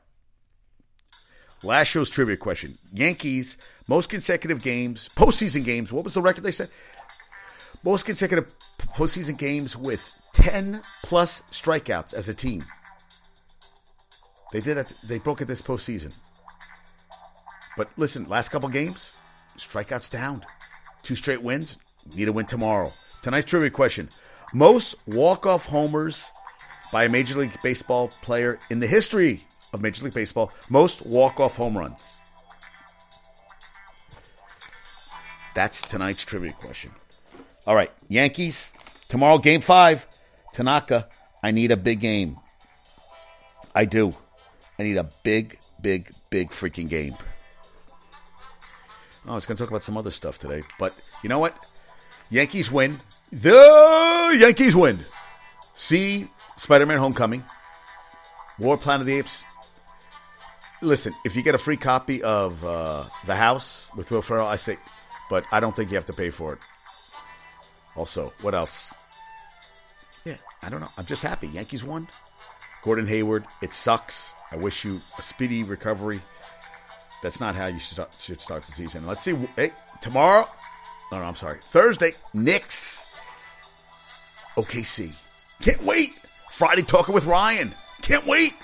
Last 1.65 1.89
show's 1.89 2.11
trivia 2.11 2.37
question: 2.37 2.71
Yankees 2.93 3.83
most 3.89 4.11
consecutive 4.11 4.63
games, 4.63 5.09
postseason 5.09 5.65
games. 5.65 5.93
What 5.93 6.05
was 6.05 6.15
the 6.15 6.23
record 6.23 6.45
they 6.45 6.53
said? 6.53 6.69
Most 7.85 8.05
consecutive 8.05 8.47
postseason 8.97 9.39
games 9.39 9.77
with 9.77 10.31
ten 10.33 10.81
plus 11.05 11.43
strikeouts 11.51 12.15
as 12.15 12.29
a 12.29 12.35
team. 12.35 12.63
They 14.53 14.61
did 14.61 14.77
it. 14.77 14.93
They 15.09 15.19
broke 15.19 15.41
it 15.41 15.47
this 15.47 15.63
postseason. 15.63 16.17
But 17.77 17.91
listen, 17.97 18.29
last 18.29 18.51
couple 18.51 18.69
games, 18.69 19.19
strikeouts 19.57 20.11
down. 20.11 20.45
Two 21.03 21.15
straight 21.15 21.43
wins. 21.43 21.83
Need 22.17 22.29
a 22.29 22.33
win 22.33 22.47
tomorrow. 22.47 22.89
Tonight's 23.23 23.47
trivia 23.47 23.71
question: 23.71 24.09
Most 24.55 25.07
walk-off 25.09 25.67
homers 25.67 26.31
by 26.93 27.05
a 27.05 27.09
Major 27.09 27.39
League 27.39 27.57
Baseball 27.63 28.09
player 28.09 28.59
in 28.71 28.81
the 28.81 28.87
history 28.87 29.41
of 29.73 29.83
Major 29.83 30.05
League 30.05 30.15
Baseball. 30.15 30.53
Most 30.71 31.07
walk-off 31.07 31.57
home 31.57 31.77
runs. 31.77 32.21
That's 35.55 35.83
tonight's 35.83 36.25
trivia 36.25 36.53
question. 36.53 36.93
All 37.67 37.75
right, 37.75 37.91
Yankees 38.09 38.73
tomorrow, 39.09 39.39
Game 39.39 39.61
Five. 39.61 40.07
Tanaka, 40.53 41.09
I 41.43 41.51
need 41.51 41.71
a 41.71 41.77
big 41.77 42.01
game. 42.01 42.37
I 43.75 43.85
do. 43.85 44.13
I 44.79 44.83
need 44.83 44.97
a 44.97 45.09
big, 45.23 45.59
big, 45.81 46.11
big 46.31 46.51
freaking 46.51 46.89
game. 46.89 47.15
Oh, 49.27 49.33
I 49.33 49.35
was 49.35 49.47
going 49.47 49.57
to 49.57 49.63
talk 49.63 49.71
about 49.71 49.83
some 49.83 49.97
other 49.97 50.11
stuff 50.11 50.39
today, 50.39 50.63
but 50.79 50.99
you 51.23 51.29
know 51.29 51.39
what? 51.39 51.55
Yankees 52.31 52.73
win. 52.73 52.99
The 53.31 54.37
Yankees 54.39 54.75
win. 54.75 54.97
See 55.75 56.27
Spider-Man: 56.57 56.99
Homecoming, 56.99 57.45
War 58.59 58.77
Planet 58.77 59.03
of 59.03 59.07
the 59.07 59.19
Apes. 59.19 59.45
Listen, 60.81 61.13
if 61.25 61.37
you 61.37 61.43
get 61.43 61.55
a 61.55 61.59
free 61.59 61.77
copy 61.77 62.23
of 62.23 62.65
uh, 62.65 63.05
The 63.27 63.37
House 63.37 63.91
with 63.97 64.11
Will 64.11 64.23
Ferrell, 64.23 64.49
I 64.49 64.57
say, 64.57 64.77
but 65.31 65.45
I 65.53 65.61
don't 65.61 65.77
think 65.77 65.91
you 65.91 65.95
have 65.95 66.07
to 66.07 66.13
pay 66.13 66.31
for 66.31 66.55
it. 66.55 66.59
Also, 67.95 68.33
what 68.43 68.55
else? 68.55 68.93
Yeah, 70.25 70.37
I 70.65 70.71
don't 70.71 70.81
know. 70.81 70.89
I'm 70.99 71.05
just 71.05 71.23
happy. 71.23 71.47
Yankees 71.49 71.85
won. 71.85 72.09
Gordon 72.83 73.07
Hayward, 73.07 73.45
it 73.61 73.73
sucks. 73.73 74.35
I 74.51 74.57
wish 74.57 74.85
you 74.85 74.95
a 74.95 75.23
speedy 75.23 75.63
recovery. 75.63 76.19
That's 77.23 77.41
not 77.41 77.55
how 77.55 77.69
you 77.69 77.79
should 77.79 77.95
start, 77.95 78.15
should 78.15 78.41
start 78.41 78.63
the 78.63 78.73
season. 78.73 79.07
Let's 79.07 79.23
see. 79.23 79.35
Hey, 79.57 79.71
tomorrow. 80.01 80.47
No, 81.13 81.19
no, 81.19 81.25
I'm 81.25 81.37
sorry. 81.37 81.59
Thursday, 81.61 82.11
Knicks. 82.35 83.21
OKC. 84.57 85.17
Can't 85.63 85.83
wait. 85.85 86.15
Friday 86.51 86.83
talking 86.83 87.15
with 87.15 87.25
Ryan. 87.25 87.73
Can't 88.03 88.27
wait. 88.27 88.55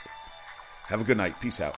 Have 0.88 1.01
a 1.01 1.05
good 1.05 1.16
night. 1.16 1.35
Peace 1.40 1.61
out. 1.61 1.66